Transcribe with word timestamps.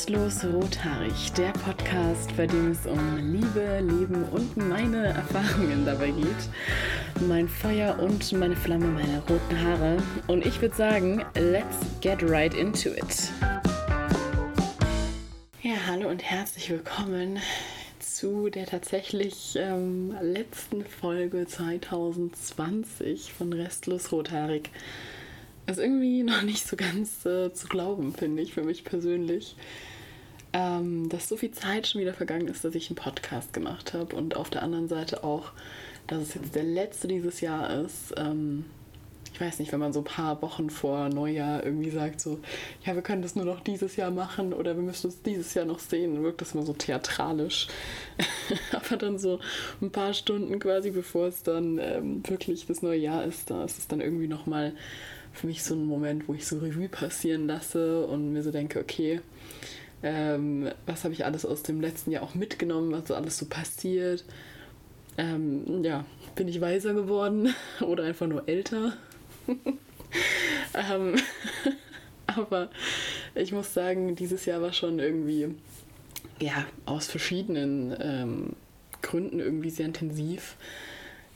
Restlos 0.00 0.42
Rothaarig, 0.46 1.30
der 1.36 1.52
Podcast, 1.52 2.34
bei 2.34 2.46
dem 2.46 2.70
es 2.70 2.86
um 2.86 3.18
Liebe, 3.18 3.80
Leben 3.80 4.24
und 4.30 4.56
meine 4.56 5.08
Erfahrungen 5.08 5.84
dabei 5.84 6.10
geht. 6.10 7.28
Mein 7.28 7.46
Feuer 7.46 7.98
und 7.98 8.32
meine 8.32 8.56
Flamme, 8.56 8.86
meine 8.86 9.20
roten 9.28 9.60
Haare. 9.62 9.98
Und 10.26 10.46
ich 10.46 10.58
würde 10.62 10.74
sagen, 10.74 11.22
let's 11.34 11.76
get 12.00 12.22
right 12.22 12.54
into 12.54 12.88
it. 12.88 13.30
Ja, 15.62 15.74
hallo 15.86 16.08
und 16.08 16.22
herzlich 16.22 16.70
willkommen 16.70 17.38
zu 17.98 18.48
der 18.48 18.64
tatsächlich 18.64 19.54
ähm, 19.56 20.16
letzten 20.22 20.82
Folge 20.82 21.46
2020 21.46 23.34
von 23.34 23.52
Restlos 23.52 24.12
Rothaarig 24.12 24.70
ist 25.66 25.78
irgendwie 25.78 26.22
noch 26.22 26.42
nicht 26.42 26.66
so 26.66 26.76
ganz 26.76 27.24
äh, 27.26 27.52
zu 27.52 27.68
glauben, 27.68 28.14
finde 28.14 28.42
ich, 28.42 28.54
für 28.54 28.62
mich 28.62 28.84
persönlich. 28.84 29.56
Ähm, 30.52 31.08
dass 31.08 31.28
so 31.28 31.36
viel 31.36 31.52
Zeit 31.52 31.86
schon 31.86 32.00
wieder 32.00 32.14
vergangen 32.14 32.48
ist, 32.48 32.64
dass 32.64 32.74
ich 32.74 32.90
einen 32.90 32.96
Podcast 32.96 33.52
gemacht 33.52 33.94
habe 33.94 34.16
und 34.16 34.36
auf 34.36 34.50
der 34.50 34.62
anderen 34.62 34.88
Seite 34.88 35.22
auch, 35.22 35.52
dass 36.08 36.22
es 36.22 36.34
jetzt 36.34 36.54
der 36.56 36.64
letzte 36.64 37.06
dieses 37.06 37.40
Jahr 37.40 37.70
ist. 37.84 38.14
Ähm, 38.16 38.64
ich 39.32 39.40
weiß 39.40 39.58
nicht, 39.58 39.72
wenn 39.72 39.80
man 39.80 39.92
so 39.92 40.00
ein 40.00 40.04
paar 40.04 40.42
Wochen 40.42 40.68
vor 40.68 41.08
Neujahr 41.08 41.64
irgendwie 41.64 41.90
sagt, 41.90 42.20
so, 42.20 42.40
ja, 42.84 42.94
wir 42.94 43.02
können 43.02 43.22
das 43.22 43.36
nur 43.36 43.44
noch 43.44 43.60
dieses 43.60 43.96
Jahr 43.96 44.10
machen 44.10 44.52
oder 44.52 44.76
wir 44.76 44.82
müssen 44.82 45.08
es 45.08 45.22
dieses 45.22 45.54
Jahr 45.54 45.64
noch 45.64 45.78
sehen, 45.78 46.14
dann 46.14 46.24
wirkt 46.24 46.40
das 46.40 46.52
immer 46.52 46.64
so 46.64 46.72
theatralisch. 46.72 47.68
Aber 48.72 48.96
dann 48.96 49.18
so 49.18 49.40
ein 49.80 49.90
paar 49.90 50.12
Stunden 50.12 50.58
quasi, 50.58 50.90
bevor 50.90 51.28
es 51.28 51.42
dann 51.42 51.78
ähm, 51.78 52.22
wirklich 52.28 52.66
das 52.66 52.82
neue 52.82 52.98
Jahr 52.98 53.24
ist, 53.24 53.50
da 53.50 53.64
ist 53.64 53.78
es 53.78 53.88
dann 53.88 54.00
irgendwie 54.00 54.28
nochmal 54.28 54.74
für 55.32 55.46
mich 55.46 55.62
so 55.62 55.74
ein 55.74 55.86
Moment, 55.86 56.28
wo 56.28 56.34
ich 56.34 56.46
so 56.46 56.58
Revue 56.58 56.88
passieren 56.88 57.46
lasse 57.46 58.06
und 58.06 58.32
mir 58.32 58.42
so 58.42 58.50
denke, 58.50 58.80
okay, 58.80 59.20
ähm, 60.02 60.70
was 60.86 61.04
habe 61.04 61.14
ich 61.14 61.24
alles 61.24 61.44
aus 61.44 61.62
dem 61.62 61.80
letzten 61.80 62.10
Jahr 62.10 62.22
auch 62.22 62.34
mitgenommen, 62.34 62.92
was 62.92 63.10
alles 63.10 63.38
so 63.38 63.46
passiert. 63.46 64.24
Ähm, 65.18 65.84
ja, 65.84 66.04
bin 66.34 66.48
ich 66.48 66.60
weiser 66.60 66.94
geworden 66.94 67.54
oder 67.80 68.04
einfach 68.04 68.26
nur 68.26 68.48
älter. 68.48 68.96
ähm, 70.74 71.16
aber 72.26 72.70
ich 73.34 73.52
muss 73.52 73.74
sagen, 73.74 74.16
dieses 74.16 74.46
Jahr 74.46 74.62
war 74.62 74.72
schon 74.72 74.98
irgendwie, 74.98 75.54
ja, 76.40 76.64
aus 76.86 77.06
verschiedenen 77.06 77.94
ähm, 78.00 78.56
Gründen 79.02 79.40
irgendwie 79.40 79.70
sehr 79.70 79.86
intensiv. 79.86 80.56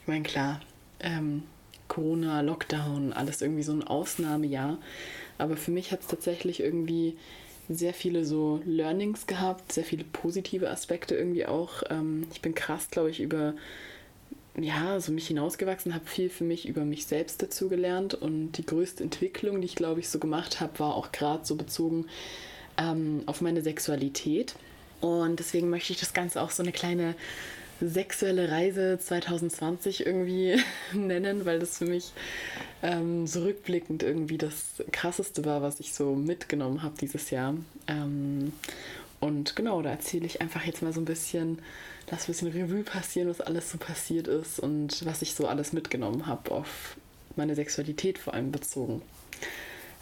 Ich 0.01 0.07
meine, 0.07 0.23
klar, 0.23 0.61
ähm, 0.99 1.43
Corona, 1.87 2.41
Lockdown, 2.41 3.13
alles 3.13 3.41
irgendwie 3.41 3.63
so 3.63 3.73
ein 3.73 3.83
Ausnahmejahr. 3.83 4.79
Aber 5.37 5.57
für 5.57 5.71
mich 5.71 5.91
hat 5.91 6.01
es 6.01 6.07
tatsächlich 6.07 6.61
irgendwie 6.61 7.17
sehr 7.69 7.93
viele 7.93 8.25
so 8.25 8.61
Learnings 8.65 9.27
gehabt, 9.27 9.71
sehr 9.71 9.83
viele 9.83 10.03
positive 10.03 10.69
Aspekte 10.69 11.15
irgendwie 11.15 11.45
auch. 11.45 11.83
Ähm, 11.89 12.27
ich 12.31 12.41
bin 12.41 12.55
krass, 12.55 12.89
glaube 12.89 13.09
ich, 13.09 13.19
über 13.19 13.53
ja, 14.57 14.99
so 14.99 15.11
mich 15.11 15.27
hinausgewachsen, 15.27 15.93
habe 15.93 16.05
viel 16.05 16.29
für 16.29 16.45
mich 16.45 16.67
über 16.67 16.85
mich 16.85 17.05
selbst 17.07 17.41
dazu 17.41 17.67
gelernt 17.67 18.13
und 18.13 18.53
die 18.53 18.65
größte 18.65 19.03
Entwicklung, 19.03 19.59
die 19.59 19.65
ich 19.65 19.75
glaube 19.75 19.99
ich 19.99 20.07
so 20.07 20.17
gemacht 20.17 20.61
habe, 20.61 20.79
war 20.79 20.95
auch 20.95 21.11
gerade 21.11 21.45
so 21.45 21.55
bezogen 21.55 22.05
ähm, 22.77 23.23
auf 23.25 23.41
meine 23.41 23.61
Sexualität. 23.61 24.55
Und 25.01 25.39
deswegen 25.39 25.69
möchte 25.69 25.91
ich 25.91 25.99
das 25.99 26.13
Ganze 26.13 26.41
auch 26.41 26.51
so 26.51 26.63
eine 26.63 26.71
kleine 26.71 27.15
sexuelle 27.81 28.49
Reise 28.51 28.97
2020 28.99 30.05
irgendwie 30.05 30.61
nennen, 30.93 31.45
weil 31.45 31.59
das 31.59 31.77
für 31.77 31.85
mich 31.85 32.13
ähm, 32.83 33.27
so 33.27 33.43
rückblickend 33.43 34.03
irgendwie 34.03 34.37
das 34.37 34.83
Krasseste 34.91 35.45
war, 35.45 35.61
was 35.61 35.79
ich 35.79 35.93
so 35.93 36.15
mitgenommen 36.15 36.83
habe 36.83 36.95
dieses 36.99 37.29
Jahr. 37.29 37.55
Ähm, 37.87 38.53
und 39.19 39.55
genau, 39.55 39.81
da 39.81 39.91
erzähle 39.91 40.25
ich 40.25 40.41
einfach 40.41 40.63
jetzt 40.65 40.81
mal 40.81 40.93
so 40.93 41.01
ein 41.01 41.05
bisschen, 41.05 41.59
lass 42.09 42.23
ein 42.23 42.27
bisschen 42.27 42.51
Revue 42.51 42.83
passieren, 42.83 43.29
was 43.29 43.41
alles 43.41 43.71
so 43.71 43.77
passiert 43.77 44.27
ist 44.27 44.59
und 44.59 45.05
was 45.05 45.21
ich 45.21 45.33
so 45.33 45.47
alles 45.47 45.73
mitgenommen 45.73 46.27
habe, 46.27 46.51
auf 46.51 46.97
meine 47.35 47.55
Sexualität 47.55 48.17
vor 48.17 48.33
allem 48.33 48.51
bezogen. 48.51 49.01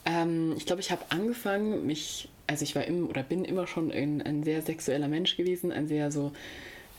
Ähm, 0.06 0.54
ich 0.58 0.66
glaube, 0.66 0.82
ich 0.82 0.92
habe 0.92 1.04
angefangen, 1.10 1.86
mich, 1.86 2.30
also 2.48 2.64
ich 2.64 2.76
war 2.76 2.86
im 2.86 3.08
oder 3.08 3.24
bin 3.24 3.46
immer 3.46 3.68
schon 3.68 3.92
ein, 3.92 4.22
ein 4.22 4.44
sehr 4.44 4.62
sexueller 4.62 5.08
Mensch 5.08 5.38
gewesen, 5.38 5.72
ein 5.72 5.88
sehr 5.88 6.12
so 6.12 6.34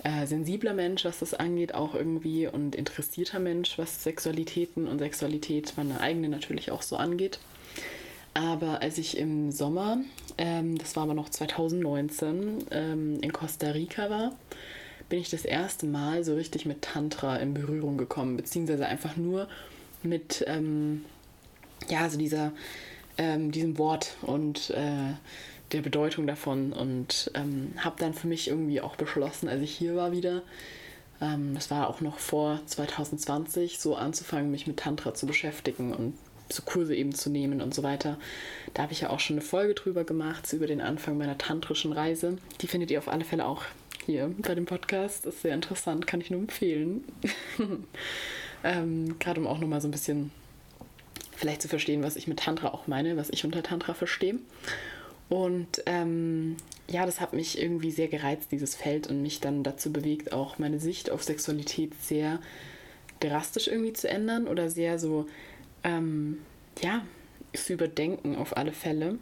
äh, 0.05 0.27
sensibler 0.27 0.75
Mensch, 0.75 1.05
was 1.05 1.19
das 1.19 1.35
angeht, 1.35 1.75
auch 1.75 1.95
irgendwie 1.95 2.47
und 2.47 2.77
interessierter 2.77 3.41
Mensch, 3.41 3.79
was 3.79 4.05
Sexualitäten 4.05 4.87
und 4.87 4.99
Sexualität, 4.99 5.73
meine 5.77 6.01
eigene 6.01 6.29
natürlich 6.29 6.71
auch 6.71 6.83
so 6.83 6.97
angeht. 6.97 7.41
Aber 8.35 8.83
als 8.83 8.99
ich 8.99 9.17
im 9.17 9.51
Sommer, 9.51 9.99
ähm, 10.39 10.77
das 10.77 10.95
war 10.97 11.05
aber 11.05 11.15
noch 11.15 11.31
2019, 11.31 12.65
ähm, 12.71 13.19
in 13.21 13.33
Costa 13.33 13.71
Rica 13.71 14.11
war, 14.11 14.37
bin 15.09 15.21
ich 15.21 15.31
das 15.31 15.45
erste 15.45 15.87
Mal 15.87 16.25
so 16.25 16.35
richtig 16.35 16.67
mit 16.67 16.83
Tantra 16.83 17.37
in 17.37 17.55
Berührung 17.55 17.97
gekommen, 17.97 18.37
beziehungsweise 18.37 18.87
einfach 18.87 19.17
nur 19.17 19.49
mit, 20.03 20.45
ähm, 20.47 21.05
ja, 21.89 22.11
so 22.11 22.19
dieser, 22.19 22.53
ähm, 23.17 23.53
diesem 23.53 23.79
Wort 23.79 24.17
und 24.23 24.71
äh, 24.71 25.15
der 25.75 25.83
Bedeutung 25.83 26.27
davon 26.27 26.73
und 26.73 27.31
ähm, 27.35 27.73
habe 27.79 27.97
dann 27.99 28.15
für 28.15 28.27
mich 28.27 28.49
irgendwie 28.49 28.81
auch 28.81 28.97
beschlossen, 28.97 29.49
als 29.49 29.61
ich 29.61 29.73
hier 29.73 29.97
war 29.97 30.13
wieder, 30.13 30.43
ähm, 31.21 31.55
das 31.55 31.71
war 31.71 31.89
auch 31.89 32.01
noch 32.01 32.19
vor 32.19 32.61
2020, 32.67 33.79
so 33.79 33.97
anzufangen, 33.97 34.51
mich 34.51 34.67
mit 34.67 34.79
Tantra 34.79 35.15
zu 35.15 35.27
beschäftigen 35.27 35.93
und 35.93 36.15
so 36.51 36.63
Kurse 36.63 36.95
eben 36.95 37.15
zu 37.15 37.31
nehmen 37.31 37.61
und 37.61 37.75
so 37.75 37.83
weiter. 37.83 38.19
Da 38.75 38.83
habe 38.83 38.93
ich 38.93 39.01
ja 39.01 39.11
auch 39.11 39.21
schon 39.21 39.37
eine 39.37 39.45
Folge 39.45 39.75
drüber 39.75 40.05
gemacht, 40.05 40.53
über 40.53 40.67
den 40.67 40.81
Anfang 40.81 41.17
meiner 41.17 41.39
tantrischen 41.39 41.93
Reise. 41.93 42.39
Die 42.61 42.67
findet 42.67 42.91
ihr 42.91 42.99
auf 42.99 43.09
alle 43.09 43.25
Fälle 43.25 43.47
auch 43.47 43.63
hier 44.05 44.31
bei 44.39 44.55
dem 44.55 44.67
Podcast. 44.67 45.27
Ist 45.27 45.43
sehr 45.43 45.55
interessant, 45.55 46.07
kann 46.07 46.21
ich 46.21 46.31
nur 46.31 46.41
empfehlen. 46.41 47.05
ähm, 48.65 49.19
Gerade 49.19 49.41
um 49.41 49.47
auch 49.47 49.59
nochmal 49.59 49.81
so 49.81 49.89
ein 49.89 49.93
bisschen 49.93 50.31
vielleicht 51.33 51.63
zu 51.63 51.69
verstehen, 51.69 52.03
was 52.03 52.17
ich 52.17 52.29
mit 52.29 52.41
Tantra 52.41 52.69
auch 52.69 52.87
meine, 52.87 53.17
was 53.17 53.31
ich 53.31 53.45
unter 53.45 53.63
Tantra 53.63 53.95
verstehe. 53.95 54.37
Und 55.29 55.83
ähm, 55.87 56.57
ja, 56.89 57.07
das 57.07 57.21
hat 57.21 57.33
mich 57.33 57.61
irgendwie 57.61 57.91
sehr 57.91 58.09
gereizt, 58.09 58.53
dieses 58.53 58.75
Feld, 58.75 59.09
und 59.09 59.23
mich 59.23 59.41
dann 59.41 59.63
dazu 59.63 59.93
bewegt, 59.93 60.33
auch 60.33 60.59
meine 60.59 60.79
Sicht 60.79 61.11
auf 61.11 61.23
Sexualität 61.23 61.93
sehr 62.01 62.41
drastisch 63.21 63.69
irgendwie 63.69 63.95
zu 63.95 64.09
ändern 64.09 64.47
oder 64.47 64.69
sehr 64.69 64.99
so, 64.99 65.27
ähm, 65.83 66.39
ja, 66.83 67.05
zu 67.53 67.73
überdenken 67.73 68.37
auf 68.37 68.57
alle 68.57 68.73
Fälle. 68.73 69.19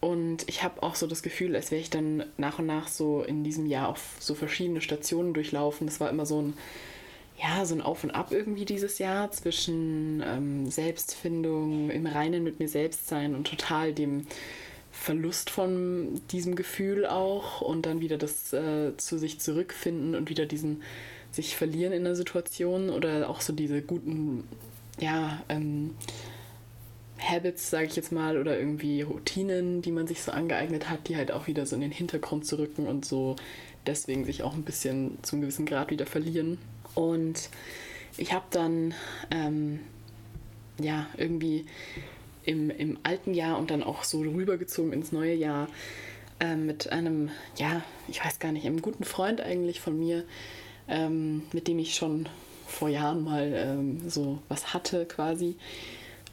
Und 0.00 0.46
ich 0.48 0.62
habe 0.62 0.82
auch 0.82 0.96
so 0.96 1.06
das 1.06 1.22
Gefühl, 1.22 1.56
als 1.56 1.70
wäre 1.70 1.80
ich 1.80 1.88
dann 1.88 2.24
nach 2.36 2.58
und 2.58 2.66
nach 2.66 2.88
so 2.88 3.22
in 3.22 3.42
diesem 3.42 3.64
Jahr 3.64 3.88
auf 3.88 4.16
so 4.20 4.34
verschiedene 4.34 4.82
Stationen 4.82 5.32
durchlaufen. 5.32 5.86
Das 5.86 5.98
war 5.98 6.10
immer 6.10 6.26
so 6.26 6.42
ein, 6.42 6.54
ja, 7.38 7.64
so 7.64 7.74
ein 7.74 7.80
Auf 7.80 8.04
und 8.04 8.10
Ab 8.10 8.30
irgendwie 8.30 8.66
dieses 8.66 8.98
Jahr 8.98 9.30
zwischen 9.30 10.22
ähm, 10.24 10.70
Selbstfindung, 10.70 11.90
im 11.90 12.06
Reinen 12.06 12.44
mit 12.44 12.58
mir 12.58 12.68
selbst 12.68 13.08
sein 13.08 13.34
und 13.34 13.46
total 13.46 13.94
dem 13.94 14.26
Verlust 14.94 15.50
von 15.50 16.20
diesem 16.30 16.54
Gefühl 16.54 17.04
auch 17.04 17.60
und 17.60 17.84
dann 17.84 18.00
wieder 18.00 18.16
das 18.16 18.52
äh, 18.52 18.96
zu 18.96 19.18
sich 19.18 19.40
zurückfinden 19.40 20.14
und 20.14 20.30
wieder 20.30 20.46
diesen 20.46 20.82
sich 21.32 21.56
verlieren 21.56 21.92
in 21.92 22.04
der 22.04 22.14
Situation 22.14 22.90
oder 22.90 23.28
auch 23.28 23.40
so 23.40 23.52
diese 23.52 23.82
guten, 23.82 24.44
ja, 25.00 25.42
ähm, 25.48 25.96
Habits, 27.18 27.70
sage 27.70 27.86
ich 27.86 27.96
jetzt 27.96 28.12
mal, 28.12 28.38
oder 28.38 28.58
irgendwie 28.58 29.02
Routinen, 29.02 29.82
die 29.82 29.90
man 29.90 30.06
sich 30.06 30.22
so 30.22 30.30
angeeignet 30.30 30.88
hat, 30.88 31.08
die 31.08 31.16
halt 31.16 31.32
auch 31.32 31.48
wieder 31.48 31.66
so 31.66 31.74
in 31.74 31.82
den 31.82 31.90
Hintergrund 31.90 32.46
zu 32.46 32.58
rücken 32.58 32.86
und 32.86 33.04
so 33.04 33.36
deswegen 33.86 34.24
sich 34.24 34.42
auch 34.42 34.54
ein 34.54 34.62
bisschen 34.62 35.18
zum 35.22 35.40
gewissen 35.40 35.66
Grad 35.66 35.90
wieder 35.90 36.06
verlieren. 36.06 36.58
Und 36.94 37.50
ich 38.16 38.32
habe 38.32 38.46
dann, 38.50 38.94
ähm, 39.30 39.80
ja, 40.80 41.06
irgendwie 41.16 41.66
im, 42.44 42.70
im 42.70 42.98
alten 43.02 43.34
Jahr 43.34 43.58
und 43.58 43.70
dann 43.70 43.82
auch 43.82 44.04
so 44.04 44.20
rübergezogen 44.20 44.92
ins 44.92 45.12
neue 45.12 45.34
Jahr 45.34 45.68
äh, 46.40 46.56
mit 46.56 46.90
einem, 46.90 47.30
ja, 47.56 47.82
ich 48.08 48.24
weiß 48.24 48.38
gar 48.38 48.52
nicht, 48.52 48.66
einem 48.66 48.82
guten 48.82 49.04
Freund 49.04 49.40
eigentlich 49.40 49.80
von 49.80 49.98
mir, 49.98 50.24
ähm, 50.88 51.42
mit 51.52 51.68
dem 51.68 51.78
ich 51.78 51.94
schon 51.94 52.28
vor 52.66 52.88
Jahren 52.88 53.24
mal 53.24 53.52
ähm, 53.54 54.08
so 54.08 54.40
was 54.48 54.74
hatte 54.74 55.06
quasi. 55.06 55.56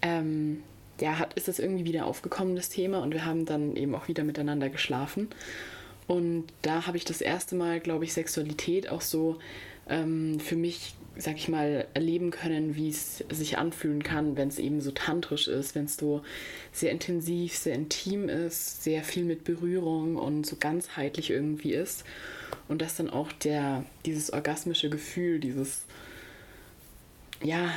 Ähm, 0.02 0.64
ja, 1.00 1.18
hat, 1.18 1.34
ist 1.34 1.48
es 1.48 1.60
irgendwie 1.60 1.86
wieder 1.86 2.06
aufgekommen, 2.06 2.56
das 2.56 2.70
Thema, 2.70 3.00
und 3.00 3.14
wir 3.14 3.26
haben 3.26 3.46
dann 3.46 3.76
eben 3.76 3.96
auch 3.96 4.08
wieder 4.08 4.24
miteinander 4.24 4.70
geschlafen. 4.70 5.30
Und 6.08 6.46
da 6.62 6.88
habe 6.88 6.98
ich 6.98 7.06
das 7.06 7.22
erste 7.22 7.56
Mal, 7.56 7.80
glaube 7.80 8.04
ich, 8.04 8.14
Sexualität 8.14 8.90
auch 8.90 9.02
so 9.02 9.40
ähm, 9.90 10.40
für 10.40 10.56
mich 10.56 10.94
sag 11.22 11.36
ich 11.38 11.48
mal, 11.48 11.88
erleben 11.94 12.32
können, 12.32 12.76
wie 12.76 12.90
es 12.90 13.24
sich 13.30 13.58
anfühlen 13.58 14.04
kann, 14.04 14.38
wenn 14.38 14.48
es 14.48 14.60
eben 14.60 14.82
so 14.82 14.92
tantrisch 14.92 15.48
ist, 15.48 15.76
wenn 15.76 15.86
es 15.86 15.98
so 15.98 16.22
sehr 16.72 16.92
intensiv, 16.92 17.56
sehr 17.56 17.76
intim 17.76 18.28
ist, 18.28 18.84
sehr 18.84 19.04
viel 19.04 19.24
mit 19.24 19.44
Berührung 19.44 20.16
und 20.16 20.46
so 20.46 20.56
ganzheitlich 20.60 21.30
irgendwie 21.30 21.74
ist. 21.74 22.04
Und 22.68 22.82
dass 22.82 22.96
dann 22.96 23.10
auch 23.10 23.32
der, 23.32 23.86
dieses 24.06 24.34
orgasmische 24.34 24.90
Gefühl, 24.90 25.40
dieses, 25.40 25.86
ja, 27.44 27.72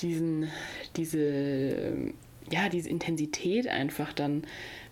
diesen, 0.00 0.50
diese, 0.96 2.12
ja, 2.50 2.68
diese 2.68 2.90
Intensität 2.90 3.68
einfach 3.68 4.12
dann 4.12 4.44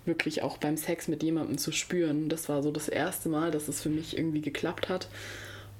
wirklich 0.05 0.43
auch 0.43 0.59
beim 0.59 0.77
Sex 0.77 1.09
mit 1.09 1.23
jemandem 1.23 1.59
zu 1.59 1.73
spüren. 1.73 2.29
Das 2.29 2.49
war 2.49 2.63
so 2.63 2.71
das 2.71 2.89
erste 2.89 3.29
Mal, 3.29 3.51
dass 3.51 3.69
es 3.69 3.83
für 3.83 3.91
mich 3.91 4.17
irgendwie 4.17 4.41
geklappt 4.41 4.89
hat. 4.89 5.09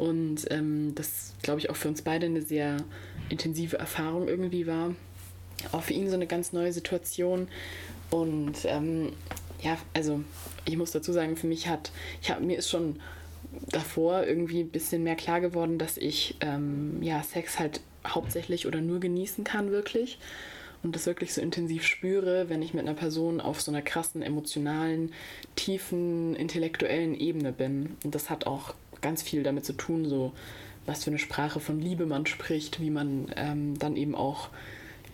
Und 0.03 0.51
ähm, 0.51 0.97
das, 0.97 1.33
glaube 1.43 1.61
ich, 1.61 1.71
auch 1.71 1.77
für 1.77 1.87
uns 1.87 2.03
beide 2.03 2.27
eine 2.27 2.43
sehr 2.43 2.79
intensive 3.29 3.79
Erfahrung 3.79 4.27
irgendwie 4.27 4.67
war. 4.67 4.97
Auch 5.71 5.85
für 5.85 5.93
ihn 5.93 6.09
so 6.09 6.17
eine 6.17 6.27
ganz 6.27 6.53
neue 6.53 6.73
Situation. 6.73 7.47
Und 8.11 8.65
ähm, 8.65 9.13
ja, 9.61 9.79
also 9.95 10.25
ich 10.65 10.77
muss 10.77 10.91
dazu 10.91 11.13
sagen, 11.13 11.37
für 11.37 11.47
mich 11.47 11.69
hat, 11.69 11.93
ich 12.21 12.33
hab, 12.33 12.41
mir 12.41 12.59
ist 12.59 12.69
schon 12.69 12.99
davor 13.71 14.25
irgendwie 14.25 14.63
ein 14.63 14.71
bisschen 14.71 15.05
mehr 15.05 15.15
klar 15.15 15.41
geworden, 15.41 15.79
dass 15.79 15.97
ich 15.97 16.35
ähm, 16.41 17.01
ja, 17.01 17.23
Sex 17.23 17.61
halt 17.61 17.81
hauptsächlich 18.05 18.67
oder 18.67 18.81
nur 18.81 18.99
genießen 18.99 19.45
kann, 19.45 19.71
wirklich. 19.71 20.19
Und 20.83 20.97
das 20.97 21.07
wirklich 21.07 21.33
so 21.33 21.41
intensiv 21.41 21.87
spüre, 21.87 22.49
wenn 22.49 22.61
ich 22.61 22.75
mit 22.75 22.83
einer 22.83 22.99
Person 22.99 23.41
auf 23.41 23.61
so 23.61 23.71
einer 23.71 23.83
krassen, 23.83 24.21
emotionalen, 24.21 25.13
tiefen, 25.55 26.35
intellektuellen 26.35 27.15
Ebene 27.15 27.53
bin. 27.53 27.97
Und 28.03 28.17
das 28.17 28.31
hat 28.31 28.49
auch 28.49 28.75
ganz 29.03 29.23
viel 29.23 29.43
damit 29.43 29.65
zu 29.65 29.75
tun, 29.75 30.07
so 30.07 30.33
was 30.87 31.05
für 31.05 31.11
eine 31.11 31.19
Sprache 31.19 31.61
von 31.61 31.81
Liebe 31.81 32.07
man 32.07 32.27
spricht, 32.27 32.81
wie 32.81 32.91
man 32.91 33.31
ähm, 33.37 33.79
dann 33.79 33.97
eben 33.97 34.15
auch 34.15 34.49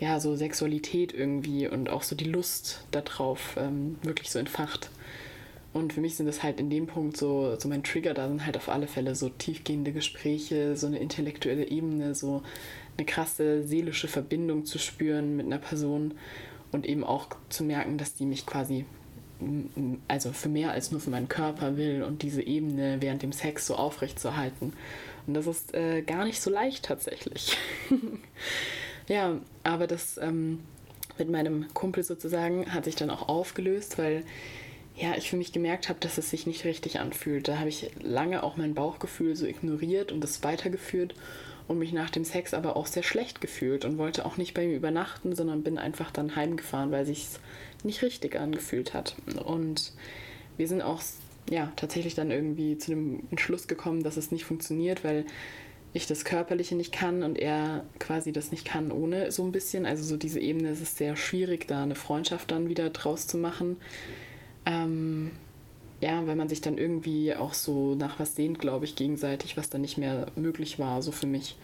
ja 0.00 0.20
so 0.20 0.37
Sexualität 0.37 1.12
irgendwie 1.12 1.67
und 1.69 1.90
auch 1.90 2.02
so 2.02 2.14
die 2.14 2.25
Lust 2.25 2.85
darauf 2.90 3.56
ähm, 3.58 3.96
wirklich 4.02 4.31
so 4.31 4.38
entfacht. 4.38 4.90
Und 5.73 5.93
für 5.93 6.00
mich 6.00 6.17
sind 6.17 6.26
das 6.26 6.43
halt 6.43 6.61
in 6.61 6.70
dem 6.70 6.87
Punkt 6.87 7.17
so, 7.17 7.56
so 7.58 7.69
mein 7.69 7.85
Trigger, 7.85 8.14
da 8.14 8.26
sind 8.26 8.46
halt 8.46 8.56
auf 8.56 8.69
alle 8.69 8.87
Fälle 8.87 9.14
so 9.14 9.29
tiefgehende 9.29 9.93
Gespräche, 9.93 10.76
so 10.76 10.87
eine 10.87 10.99
intellektuelle 10.99 11.69
Ebene, 11.69 12.14
so 12.14 12.43
eine 12.96 13.05
krasse 13.06 13.62
seelische 13.62 14.08
Verbindung 14.08 14.64
zu 14.64 14.79
spüren 14.79 15.37
mit 15.37 15.46
einer 15.46 15.58
Person 15.58 16.14
und 16.73 16.87
eben 16.87 17.05
auch 17.05 17.29
zu 17.50 17.64
merken, 17.64 17.99
dass 17.99 18.14
die 18.14 18.25
mich 18.25 18.46
quasi 18.46 18.87
also 20.08 20.32
für 20.32 20.49
mehr 20.49 20.73
als 20.73 20.90
nur 20.90 21.00
für 21.00 21.11
meinen 21.11 21.29
Körper 21.29 21.76
will 21.76 22.02
und 22.02 22.23
diese 22.23 22.43
Ebene 22.43 22.96
während 23.00 23.23
dem 23.23 23.32
Sex 23.32 23.67
so 23.67 23.76
aufrecht 23.76 24.19
zu 24.19 24.37
halten. 24.37 24.73
Und 25.26 25.35
das 25.35 25.46
ist 25.46 25.75
äh, 25.75 26.02
gar 26.02 26.25
nicht 26.25 26.40
so 26.40 26.50
leicht 26.50 26.85
tatsächlich. 26.85 27.56
ja, 29.08 29.38
aber 29.62 29.87
das 29.87 30.19
ähm, 30.19 30.61
mit 31.19 31.31
meinem 31.31 31.67
Kumpel 31.75 32.02
sozusagen 32.02 32.73
hat 32.73 32.85
sich 32.85 32.96
dann 32.96 33.11
auch 33.11 33.29
aufgelöst, 33.29 33.99
weil 33.99 34.25
ja, 34.96 35.14
ich 35.17 35.31
für 35.31 35.37
mich 35.37 35.52
gemerkt 35.52 35.88
habe, 35.88 36.00
dass 36.00 36.19
es 36.19 36.31
sich 36.31 36.46
nicht 36.46 36.64
richtig 36.64 36.99
anfühlt. 36.99 37.46
Da 37.46 37.58
habe 37.58 37.69
ich 37.69 37.91
lange 38.02 38.43
auch 38.43 38.56
mein 38.56 38.75
Bauchgefühl 38.75 39.37
so 39.37 39.46
ignoriert 39.46 40.11
und 40.11 40.20
das 40.20 40.43
weitergeführt 40.43 41.14
und 41.69 41.79
mich 41.79 41.93
nach 41.93 42.11
dem 42.11 42.25
Sex 42.25 42.55
aber 42.55 42.76
auch 42.76 42.87
sehr 42.87 43.05
schlecht 43.05 43.41
gefühlt 43.41 43.84
und 43.84 43.99
wollte 43.99 44.26
auch 44.26 44.38
nicht 44.38 44.55
bei 44.55 44.64
ihm 44.64 44.75
übernachten, 44.75 45.37
sondern 45.37 45.62
bin 45.62 45.79
einfach 45.79 46.11
dann 46.11 46.34
heimgefahren, 46.34 46.91
weil 46.91 47.06
sich 47.06 47.29
nicht 47.84 48.02
richtig 48.02 48.38
angefühlt 48.38 48.94
hat. 48.94 49.16
Und 49.44 49.92
wir 50.56 50.69
sind 50.69 50.82
auch 50.82 51.02
ja 51.50 51.72
tatsächlich 51.76 52.14
dann 52.14 52.30
irgendwie 52.30 52.78
zu 52.78 52.90
dem 52.90 53.22
Entschluss 53.30 53.69
gekommen, 53.69 54.02
dass 54.02 54.16
es 54.16 54.30
nicht 54.30 54.44
funktioniert, 54.44 55.04
weil 55.04 55.25
ich 55.94 56.06
das 56.06 56.25
Körperliche 56.25 56.75
nicht 56.75 56.92
kann 56.92 57.22
und 57.22 57.38
er 57.38 57.84
quasi 57.98 58.32
das 58.32 58.50
nicht 58.50 58.66
kann 58.66 58.92
ohne 58.92 59.32
so 59.32 59.44
ein 59.44 59.52
bisschen. 59.52 59.86
Also 59.86 60.04
so 60.04 60.16
diese 60.16 60.40
Ebene 60.40 60.70
ist 60.70 60.82
es 60.82 60.96
sehr 60.96 61.16
schwierig, 61.16 61.66
da 61.66 61.82
eine 61.82 61.94
Freundschaft 61.94 62.50
dann 62.50 62.69
wieder 62.69 62.90
draus 62.90 63.26
zu 63.26 63.38
machen. 63.38 63.76
Ähm, 64.66 65.31
ja, 66.00 66.26
weil 66.26 66.36
man 66.36 66.48
sich 66.48 66.60
dann 66.60 66.78
irgendwie 66.78 67.34
auch 67.34 67.54
so 67.54 67.94
nach 67.94 68.20
was 68.20 68.36
sehnt, 68.36 68.58
glaube 68.58 68.84
ich, 68.84 68.96
gegenseitig, 68.96 69.56
was 69.56 69.70
dann 69.70 69.81
nicht 69.81 69.98
mehr 69.98 70.26
möglich 70.36 70.78
war, 70.78 71.02
so 71.02 71.10
für 71.10 71.26
mich. 71.26 71.56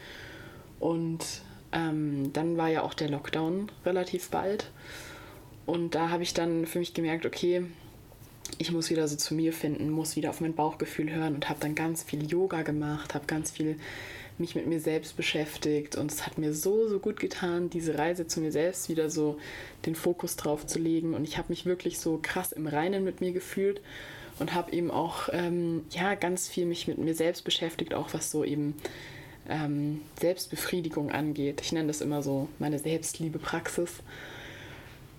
Und 0.80 1.24
ähm, 1.72 2.32
dann 2.32 2.56
war 2.56 2.68
ja 2.68 2.82
auch 2.82 2.94
der 2.94 3.10
Lockdown 3.10 3.70
relativ 3.84 4.30
bald. 4.30 4.70
Und 5.66 5.94
da 5.94 6.10
habe 6.10 6.22
ich 6.22 6.34
dann 6.34 6.66
für 6.66 6.78
mich 6.78 6.94
gemerkt, 6.94 7.26
okay, 7.26 7.64
ich 8.58 8.70
muss 8.70 8.90
wieder 8.90 9.08
so 9.08 9.16
zu 9.16 9.34
mir 9.34 9.52
finden, 9.52 9.90
muss 9.90 10.16
wieder 10.16 10.30
auf 10.30 10.40
mein 10.40 10.54
Bauchgefühl 10.54 11.10
hören 11.10 11.34
und 11.34 11.48
habe 11.48 11.60
dann 11.60 11.74
ganz 11.74 12.02
viel 12.02 12.30
Yoga 12.30 12.62
gemacht, 12.62 13.14
habe 13.14 13.26
ganz 13.26 13.50
viel 13.50 13.76
mich 14.36 14.54
mit 14.54 14.66
mir 14.66 14.80
selbst 14.80 15.16
beschäftigt 15.16 15.96
und 15.96 16.10
es 16.10 16.26
hat 16.26 16.38
mir 16.38 16.52
so, 16.52 16.88
so 16.88 16.98
gut 16.98 17.20
getan, 17.20 17.70
diese 17.70 17.96
Reise 17.98 18.26
zu 18.26 18.40
mir 18.40 18.50
selbst 18.50 18.88
wieder 18.88 19.08
so 19.08 19.38
den 19.86 19.94
Fokus 19.94 20.36
drauf 20.36 20.66
zu 20.66 20.78
legen 20.78 21.14
und 21.14 21.24
ich 21.24 21.38
habe 21.38 21.50
mich 21.50 21.66
wirklich 21.66 21.98
so 21.98 22.18
krass 22.20 22.52
im 22.52 22.66
Reinen 22.66 23.04
mit 23.04 23.20
mir 23.20 23.32
gefühlt 23.32 23.80
und 24.40 24.52
habe 24.52 24.72
eben 24.72 24.90
auch 24.90 25.28
ähm, 25.32 25.82
ja 25.90 26.14
ganz 26.16 26.48
viel 26.48 26.66
mich 26.66 26.88
mit 26.88 26.98
mir 26.98 27.14
selbst 27.14 27.44
beschäftigt, 27.44 27.94
auch 27.94 28.12
was 28.12 28.30
so 28.30 28.44
eben 28.44 28.74
ähm, 29.48 30.00
Selbstbefriedigung 30.20 31.12
angeht. 31.12 31.60
Ich 31.60 31.72
nenne 31.72 31.88
das 31.88 32.00
immer 32.00 32.22
so 32.22 32.48
meine 32.58 32.78
Selbstliebe-Praxis. 32.78 34.00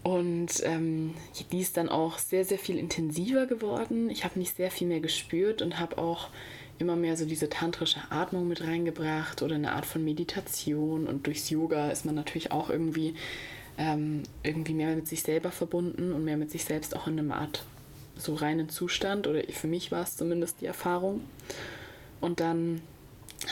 Und 0.06 0.62
ähm, 0.62 1.16
die 1.52 1.62
ist 1.62 1.78
dann 1.78 1.90
auch 1.90 2.20
sehr, 2.20 2.46
sehr 2.46 2.60
viel 2.60 2.78
intensiver 2.78 3.48
geworden. 3.48 4.12
Ich 4.12 4.24
habe 4.24 4.38
mich 4.38 4.52
sehr 4.52 4.70
viel 4.70 4.86
mehr 4.86 5.00
gespürt 5.00 5.64
und 5.64 5.80
habe 5.80 5.98
auch 5.98 6.30
immer 6.78 6.96
mehr 6.96 7.18
so 7.18 7.26
diese 7.26 7.50
tantrische 7.50 8.02
Atmung 8.12 8.48
mit 8.48 8.62
reingebracht 8.62 9.42
oder 9.42 9.56
eine 9.56 9.72
Art 9.72 9.88
von 9.88 10.06
Meditation. 10.06 11.08
Und 11.08 11.26
durchs 11.26 11.50
Yoga 11.50 11.90
ist 11.90 12.06
man 12.06 12.14
natürlich 12.14 12.52
auch 12.52 12.70
irgendwie, 12.70 13.16
ähm, 13.80 14.22
irgendwie 14.44 14.76
mehr 14.76 14.96
mit 14.96 15.08
sich 15.08 15.24
selber 15.24 15.50
verbunden 15.50 16.14
und 16.14 16.24
mehr 16.24 16.38
mit 16.38 16.52
sich 16.52 16.66
selbst 16.66 16.96
auch 16.96 17.08
in 17.08 17.18
einer 17.18 17.38
Art 17.38 17.66
so 18.16 18.36
reinen 18.36 18.70
Zustand 18.70 19.26
oder 19.26 19.42
für 19.50 19.68
mich 19.68 19.92
war 19.92 20.04
es 20.04 20.18
zumindest 20.18 20.62
die 20.62 20.68
Erfahrung. 20.68 21.22
Und 22.22 22.42
dann 22.42 22.84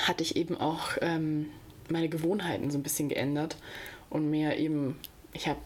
hatte 0.05 0.21
ich 0.21 0.35
eben 0.35 0.55
auch 0.55 0.89
ähm, 1.01 1.47
meine 1.89 2.09
Gewohnheiten 2.09 2.69
so 2.69 2.77
ein 2.77 2.83
bisschen 2.83 3.09
geändert 3.09 3.57
und 4.11 4.29
mehr 4.29 4.59
eben, 4.59 4.99
ich 5.33 5.47
habe 5.47 5.59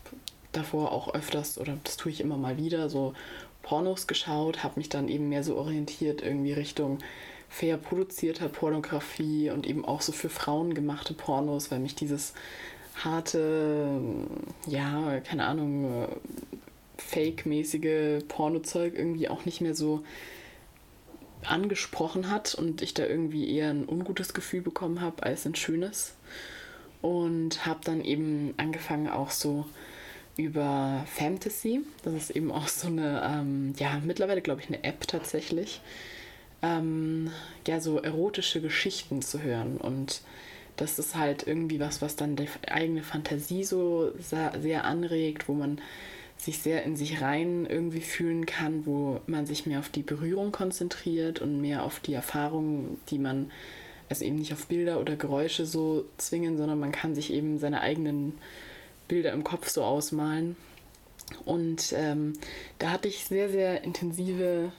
davor 0.52 0.92
auch 0.92 1.14
öfters, 1.14 1.58
oder 1.58 1.78
das 1.84 1.98
tue 1.98 2.12
ich 2.12 2.22
immer 2.22 2.38
mal 2.38 2.58
wieder, 2.58 2.90
so 2.90 3.14
Pornos 3.62 4.08
geschaut, 4.08 4.64
habe 4.64 4.76
mich 4.78 4.90
dann 4.90 5.10
eben 5.10 5.30
mehr 5.30 5.44
so 5.44 5.58
orientiert 5.58 6.22
irgendwie 6.22 6.54
Richtung 6.54 7.00
fair 7.50 7.78
produzierter 7.78 8.50
Pornografie 8.50 9.50
und 9.50 9.66
eben 9.66 9.86
auch 9.86 10.02
so 10.02 10.12
für 10.12 10.30
Frauen 10.30 10.74
gemachte 10.74 11.14
Pornos, 11.14 11.72
weil 11.72 11.80
mich 11.80 11.96
dieses 11.96 12.34
harte, 13.04 14.02
ja, 14.68 15.20
keine 15.22 15.46
Ahnung, 15.46 16.08
fake-mäßige 16.98 18.24
Pornozeug 18.28 18.96
irgendwie 18.96 19.30
auch 19.30 19.46
nicht 19.46 19.62
mehr 19.62 19.76
so 19.76 20.04
angesprochen 21.46 22.30
hat 22.30 22.56
und 22.56 22.82
ich 22.82 22.94
da 22.94 23.06
irgendwie 23.06 23.50
eher 23.56 23.70
ein 23.70 23.88
ungutes 23.88 24.34
Gefühl 24.34 24.62
bekommen 24.62 25.02
habe 25.02 25.24
als 25.24 25.46
ein 25.46 25.56
schönes. 25.56 26.16
Und 27.02 27.66
habe 27.66 27.80
dann 27.84 28.04
eben 28.04 28.54
angefangen 28.58 29.08
auch 29.08 29.30
so 29.30 29.66
über 30.38 31.04
Fantasy, 31.08 31.82
das 32.04 32.14
ist 32.14 32.30
eben 32.32 32.52
auch 32.52 32.68
so 32.68 32.88
eine, 32.88 33.22
ähm, 33.24 33.74
ja, 33.78 34.00
mittlerweile 34.04 34.42
glaube 34.42 34.62
ich 34.62 34.68
eine 34.68 34.84
App 34.84 35.08
tatsächlich, 35.08 35.82
ähm, 36.62 37.32
ja, 37.68 37.80
so 37.80 37.98
erotische 38.00 38.62
Geschichten 38.62 39.22
zu 39.22 39.42
hören. 39.42 39.78
Und 39.78 40.22
das 40.76 41.00
ist 41.00 41.16
halt 41.16 41.46
irgendwie 41.46 41.80
was, 41.80 42.02
was 42.02 42.16
dann 42.16 42.36
die 42.36 42.48
eigene 42.68 43.04
Fantasie 43.04 43.64
so 43.64 44.12
sehr 44.20 44.86
anregt, 44.86 45.48
wo 45.48 45.54
man 45.54 45.82
sich 46.38 46.60
sehr 46.60 46.84
in 46.84 46.96
sich 46.96 47.22
rein 47.22 47.66
irgendwie 47.68 48.02
fühlen 48.02 48.46
kann, 48.46 48.86
wo 48.86 49.22
man 49.26 49.48
sich 49.48 49.66
mehr 49.66 49.80
auf 49.80 49.90
die 49.90 50.04
Berührung 50.04 50.52
konzentriert 50.52 51.42
und 51.42 51.62
mehr 51.62 51.84
auf 51.84 52.00
die 52.00 52.14
Erfahrungen, 52.14 53.00
die 53.10 53.18
man, 53.18 53.52
also 54.08 54.24
eben 54.24 54.36
nicht 54.36 54.54
auf 54.54 54.68
Bilder 54.68 55.00
oder 55.00 55.16
Geräusche 55.16 55.66
so 55.66 56.06
zwingen, 56.18 56.58
sondern 56.58 56.80
man 56.80 56.92
kann 56.92 57.16
sich 57.16 57.34
eben 57.34 57.58
seine 57.58 57.82
eigenen 57.82 58.34
Bilder 59.08 59.34
im 59.34 59.44
Kopf 59.44 59.70
so 59.70 59.84
ausmalen. 59.84 60.56
Und 61.46 61.94
ähm, 61.96 62.34
da 62.80 62.92
hatte 62.92 63.08
ich 63.08 63.26
sehr, 63.26 63.50
sehr 63.50 63.84
intensive 63.84 64.72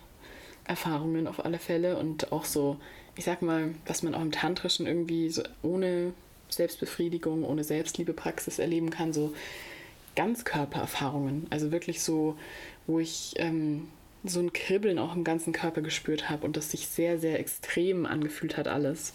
Erfahrungen 0.65 1.27
auf 1.27 1.45
alle 1.45 1.59
Fälle 1.59 1.97
und 1.99 2.33
auch 2.33 2.45
so, 2.45 2.77
ich 3.17 3.25
sag 3.25 3.43
mal, 3.43 3.75
was 3.87 4.03
man 4.03 4.15
auch 4.15 4.23
im 4.23 4.33
Tantrischen 4.33 4.87
irgendwie 4.87 5.31
so 5.31 5.43
ohne 5.63 6.13
Selbstbefriedigung, 6.51 7.45
ohne 7.45 7.65
Selbstliebepraxis 7.65 8.59
erleben 8.59 8.91
kann, 8.91 9.13
so 9.13 9.35
Ganzkörpererfahrungen. 10.17 11.47
Also 11.51 11.71
wirklich 11.71 12.03
so, 12.03 12.37
wo 12.87 12.99
ich 12.99 13.35
ähm, 13.37 13.89
so 14.25 14.41
ein 14.41 14.53
Kribbeln 14.53 14.99
auch 14.99 15.15
im 15.15 15.25
ganzen 15.25 15.53
Körper 15.53 15.81
gespürt 15.81 16.29
habe 16.29 16.47
und 16.47 16.57
das 16.57 16.71
sich 16.71 16.89
sehr, 16.89 17.19
sehr 17.19 17.39
extrem 17.39 18.07
angefühlt 18.07 18.57
hat 18.57 18.69
alles. 18.69 19.15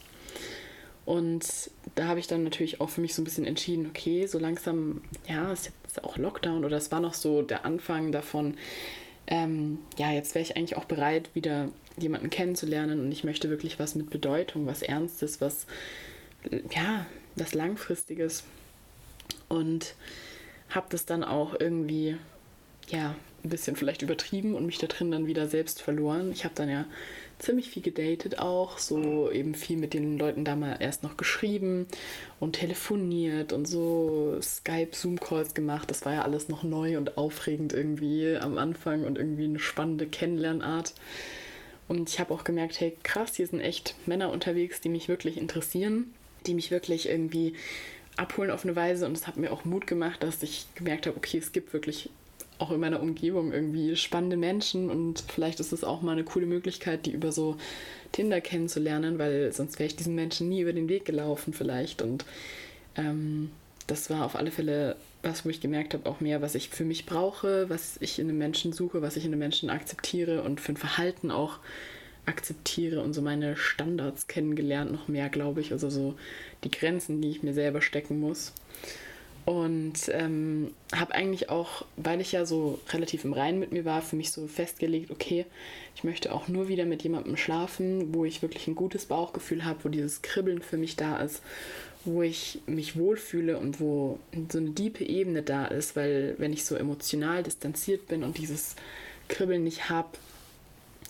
Und 1.06 1.72
da 1.96 2.08
habe 2.08 2.20
ich 2.20 2.28
dann 2.28 2.44
natürlich 2.44 2.80
auch 2.80 2.90
für 2.90 3.02
mich 3.02 3.14
so 3.14 3.22
ein 3.22 3.26
bisschen 3.26 3.46
entschieden, 3.46 3.88
okay, 3.88 4.26
so 4.26 4.40
langsam, 4.40 5.02
ja, 5.28 5.52
ist 5.52 5.72
jetzt 5.84 6.04
auch 6.04 6.18
Lockdown 6.18 6.64
oder 6.64 6.78
es 6.78 6.92
war 6.92 7.02
noch 7.02 7.14
so 7.14 7.42
der 7.42 7.66
Anfang 7.66 8.12
davon, 8.12 8.56
ähm, 9.28 9.80
ja, 9.98 10.12
jetzt 10.12 10.36
wäre 10.36 10.44
ich 10.44 10.56
eigentlich 10.56 10.78
auch 10.78 10.86
bereit, 10.86 11.30
wieder 11.34 11.70
jemanden 11.98 12.30
kennenzulernen 12.30 13.00
und 13.00 13.12
ich 13.12 13.24
möchte 13.24 13.50
wirklich 13.50 13.80
was 13.80 13.96
mit 13.96 14.10
Bedeutung, 14.10 14.66
was 14.66 14.82
Ernstes, 14.82 15.42
was, 15.42 15.66
ja, 16.74 17.06
was 17.36 17.54
Langfristiges. 17.54 18.44
Und 19.50 19.96
habe 20.70 20.88
das 20.90 21.06
dann 21.06 21.24
auch 21.24 21.60
irgendwie, 21.60 22.18
ja, 22.88 23.16
ein 23.44 23.50
bisschen 23.50 23.76
vielleicht 23.76 24.02
übertrieben 24.02 24.56
und 24.56 24.66
mich 24.66 24.78
da 24.78 24.88
drin 24.88 25.12
dann 25.12 25.28
wieder 25.28 25.48
selbst 25.48 25.82
verloren. 25.82 26.32
Ich 26.32 26.46
habe 26.46 26.56
dann 26.56 26.70
ja 26.70 26.86
ziemlich 27.44 27.70
viel 27.70 27.84
gedatet 27.84 28.40
auch, 28.40 28.78
so 28.78 29.30
eben 29.30 29.54
viel 29.54 29.78
mit 29.78 29.94
den 29.94 30.18
Leuten 30.18 30.46
da 30.46 30.56
mal 30.56 30.78
erst 30.80 31.04
noch 31.04 31.18
geschrieben 31.18 31.88
und 32.40 32.54
telefoniert 32.54 33.54
und 33.54 33.68
so 33.68 34.38
Skype, 34.42 34.96
Zoom-Calls 34.96 35.54
gemacht. 35.54 35.92
Das 35.92 36.06
war 36.06 36.14
ja 36.14 36.22
alles 36.24 36.50
noch 36.50 36.64
neu 36.64 36.98
und 36.98 37.18
aufregend 37.18 37.74
irgendwie 37.74 38.38
am 38.38 38.58
Anfang 38.58 39.04
und 39.04 39.18
irgendwie 39.18 39.46
eine 39.46 39.60
spannende 39.60 40.08
Kennenlernart. 40.08 40.94
Und 41.88 42.10
ich 42.10 42.20
habe 42.20 42.34
auch 42.34 42.44
gemerkt, 42.44 42.80
hey 42.80 42.96
krass, 43.04 43.36
hier 43.36 43.48
sind 43.48 43.60
echt 43.60 43.96
Männer 44.06 44.32
unterwegs, 44.32 44.80
die 44.82 44.90
mich 44.90 45.10
wirklich 45.10 45.38
interessieren, 45.38 46.14
die 46.48 46.54
mich 46.54 46.72
wirklich 46.72 47.10
irgendwie 47.10 47.54
abholen 48.16 48.52
auf 48.52 48.64
eine 48.64 48.76
Weise. 48.76 49.06
Und 49.06 49.18
es 49.18 49.28
hat 49.28 49.38
mir 49.38 49.52
auch 49.52 49.66
Mut 49.66 49.86
gemacht, 49.86 50.24
dass 50.24 50.42
ich 50.44 50.66
gemerkt 50.76 51.08
habe, 51.08 51.18
okay, 51.18 51.38
es 51.40 51.52
gibt 51.52 51.74
wirklich 51.74 52.10
auch 52.60 52.72
in 52.72 52.80
meiner 52.80 53.02
Umgebung 53.02 53.52
irgendwie 53.52 53.96
spannende 53.96 54.38
Menschen 54.38 54.90
und 54.90 55.24
vielleicht 55.28 55.60
ist 55.60 55.74
es 55.74 55.84
auch 55.84 56.02
mal 56.02 56.14
eine 56.14 56.24
coole 56.24 56.46
Möglichkeit, 56.46 57.06
die 57.06 57.12
über 57.12 57.32
so 57.32 57.58
Tinder 58.12 58.42
kennenzulernen, 58.42 59.20
weil 59.20 59.52
sonst 59.52 59.80
wäre 59.80 59.88
ich 59.88 59.96
diesen 59.96 60.16
Menschen 60.16 60.50
nie 60.50 60.62
über 60.62 60.74
den 60.74 60.88
Weg 60.88 61.06
gelaufen 61.06 61.54
vielleicht. 61.54 62.02
Und 62.02 62.26
ähm, 62.96 63.52
das 63.88 64.10
war 64.10 64.26
auf 64.26 64.36
alle 64.36 64.52
Fälle 64.52 64.96
was, 65.24 65.46
wo 65.46 65.50
ich 65.50 65.62
gemerkt 65.62 65.94
habe, 65.94 66.10
auch 66.10 66.20
mehr, 66.20 66.42
was 66.42 66.54
ich 66.54 66.70
für 66.70 66.84
mich 66.84 67.06
brauche, 67.06 67.70
was 67.70 67.98
ich 68.02 68.20
in 68.20 68.30
einem 68.30 68.38
Menschen 68.38 68.74
suche, 68.74 69.02
was 69.02 69.16
ich 69.16 69.24
in 69.24 69.32
einem 69.32 69.40
Menschen 69.40 69.70
akzeptiere 69.70 70.44
und 70.44 70.60
für 70.60 70.74
ein 70.74 70.78
Verhalten 70.78 71.32
auch 71.32 71.60
akzeptiere 72.26 73.02
und 73.02 73.14
so 73.14 73.22
meine 73.22 73.56
Standards 73.56 74.28
kennengelernt, 74.28 74.92
noch 74.92 75.08
mehr, 75.08 75.30
glaube 75.30 75.62
ich. 75.62 75.72
Also 75.72 75.90
so 75.90 76.16
die 76.64 76.72
Grenzen, 76.72 77.22
die 77.22 77.30
ich 77.30 77.44
mir 77.44 77.54
selber 77.54 77.82
stecken 77.82 78.20
muss. 78.20 78.54
Und 79.46 79.94
ähm, 80.10 80.72
habe 80.96 81.14
eigentlich 81.14 81.50
auch, 81.50 81.84
weil 81.98 82.22
ich 82.22 82.32
ja 82.32 82.46
so 82.46 82.80
relativ 82.92 83.26
im 83.26 83.34
Reinen 83.34 83.60
mit 83.60 83.74
mir 83.74 83.84
war, 83.84 84.02
für 84.02 84.16
mich 84.16 84.32
so 84.32 84.48
festgelegt, 84.48 85.12
okay, 85.12 85.46
ich 85.96 86.06
möchte 86.06 86.34
auch 86.34 86.48
nur 86.48 86.70
wieder 86.70 86.86
mit 86.86 87.04
jemandem 87.04 87.36
schlafen, 87.36 88.14
wo 88.14 88.24
ich 88.24 88.42
wirklich 88.42 88.68
ein 88.68 88.76
gutes 88.76 89.06
Bauchgefühl 89.06 89.66
habe, 89.66 89.84
wo 89.84 89.90
dieses 89.90 90.22
Kribbeln 90.22 90.62
für 90.62 90.78
mich 90.78 90.96
da 90.96 91.18
ist, 91.18 91.42
wo 92.06 92.22
ich 92.22 92.60
mich 92.68 92.98
wohlfühle 92.98 93.58
und 93.58 93.82
wo 93.82 94.18
so 94.50 94.60
eine 94.60 94.70
diepe 94.70 95.04
Ebene 95.04 95.42
da 95.42 95.66
ist, 95.66 95.98
weil 95.98 96.36
wenn 96.38 96.54
ich 96.54 96.64
so 96.64 96.76
emotional 96.76 97.44
distanziert 97.44 98.08
bin 98.08 98.24
und 98.24 98.38
dieses 98.38 98.76
Kribbeln 99.28 99.66
nicht 99.66 99.90
habe, 99.90 100.10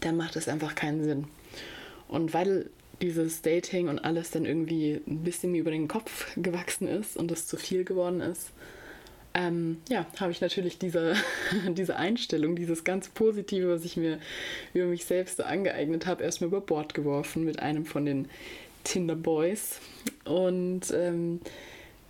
dann 0.02 0.18
macht 0.18 0.36
es 0.38 0.48
einfach 0.48 0.74
keinen 0.74 1.04
Sinn. 1.04 1.26
Und 2.08 2.34
weil 2.34 2.70
dieses 3.04 3.42
Dating 3.42 3.90
und 3.90 4.00
alles 4.00 4.32
dann 4.32 4.46
irgendwie 4.46 5.02
ein 5.06 5.24
bisschen 5.24 5.52
mir 5.52 5.60
über 5.60 5.72
den 5.72 5.88
Kopf 5.88 6.34
gewachsen 6.38 6.88
ist 6.88 7.18
und 7.18 7.32
es 7.32 7.46
zu 7.46 7.58
viel 7.58 7.84
geworden 7.84 8.22
ist, 8.22 8.52
ähm, 9.36 9.82
ja, 9.90 10.06
habe 10.20 10.32
ich 10.32 10.42
natürlich 10.42 10.78
diese, 10.78 11.16
diese 11.70 11.98
Einstellung, 11.98 12.56
dieses 12.56 12.84
ganz 12.84 13.10
Positive, 13.10 13.70
was 13.70 13.84
ich 13.84 13.98
mir 13.98 14.20
über 14.74 14.86
mich 14.86 15.06
selbst 15.06 15.38
so 15.38 15.44
angeeignet 15.44 16.06
habe, 16.06 16.24
erstmal 16.24 16.48
über 16.48 16.62
Bord 16.62 16.94
geworfen 16.94 17.44
mit 17.44 17.60
einem 17.60 17.86
von 17.86 18.06
den 18.06 18.30
Tinder 18.84 19.16
Boys 19.16 19.80
und 20.24 20.92
ähm, 20.92 21.40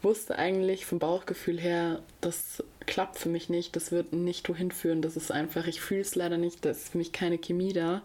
wusste 0.01 0.37
eigentlich 0.37 0.85
vom 0.85 0.99
Bauchgefühl 0.99 1.59
her, 1.59 2.01
das 2.21 2.63
klappt 2.85 3.17
für 3.17 3.29
mich 3.29 3.49
nicht, 3.49 3.75
das 3.75 3.91
wird 3.91 4.11
nicht 4.11 4.49
wohin 4.49 4.71
führen, 4.71 5.01
das 5.01 5.15
ist 5.15 5.31
einfach, 5.31 5.65
ich 5.67 5.81
fühle 5.81 6.01
es 6.01 6.15
leider 6.15 6.37
nicht, 6.37 6.65
da 6.65 6.71
ist 6.71 6.89
für 6.89 6.97
mich 6.97 7.13
keine 7.13 7.37
Chemie 7.37 7.73
da. 7.73 8.01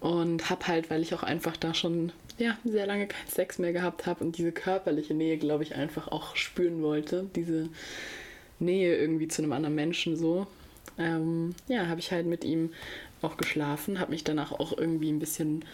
Und 0.00 0.48
habe 0.48 0.66
halt, 0.66 0.90
weil 0.90 1.02
ich 1.02 1.14
auch 1.14 1.22
einfach 1.22 1.56
da 1.56 1.74
schon 1.74 2.12
ja, 2.38 2.56
sehr 2.64 2.86
lange 2.86 3.06
keinen 3.06 3.28
Sex 3.28 3.58
mehr 3.58 3.72
gehabt 3.72 4.06
habe 4.06 4.24
und 4.24 4.38
diese 4.38 4.50
körperliche 4.50 5.12
Nähe, 5.12 5.36
glaube 5.36 5.62
ich, 5.62 5.74
einfach 5.74 6.08
auch 6.08 6.36
spüren 6.36 6.82
wollte. 6.82 7.28
Diese 7.36 7.68
Nähe 8.58 8.96
irgendwie 8.96 9.28
zu 9.28 9.42
einem 9.42 9.52
anderen 9.52 9.74
Menschen 9.74 10.16
so. 10.16 10.46
Ähm, 10.98 11.54
ja, 11.68 11.86
habe 11.86 12.00
ich 12.00 12.12
halt 12.12 12.26
mit 12.26 12.44
ihm 12.44 12.70
auch 13.22 13.36
geschlafen, 13.36 14.00
habe 14.00 14.12
mich 14.12 14.24
danach 14.24 14.52
auch 14.52 14.76
irgendwie 14.76 15.10
ein 15.10 15.18
bisschen 15.18 15.64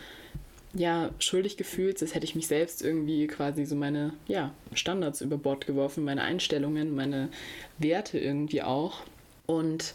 ja, 0.75 1.11
schuldig 1.18 1.56
gefühlt, 1.56 2.02
als 2.02 2.14
hätte 2.14 2.25
ich 2.25 2.35
mich 2.35 2.49
selbst 2.49 2.83
irgendwie 2.83 3.26
quasi 3.28 3.64
so 3.64 3.76
meine 3.76 4.12
ja, 4.26 4.52
Standards 4.75 5.21
über 5.21 5.38
Bord 5.38 5.66
geworfen, 5.66 6.04
meine 6.04 6.23
Einstellungen, 6.23 6.95
meine 6.95 7.28
Werte 7.78 8.18
irgendwie 8.18 8.62
auch. 8.62 9.02
Und 9.47 9.95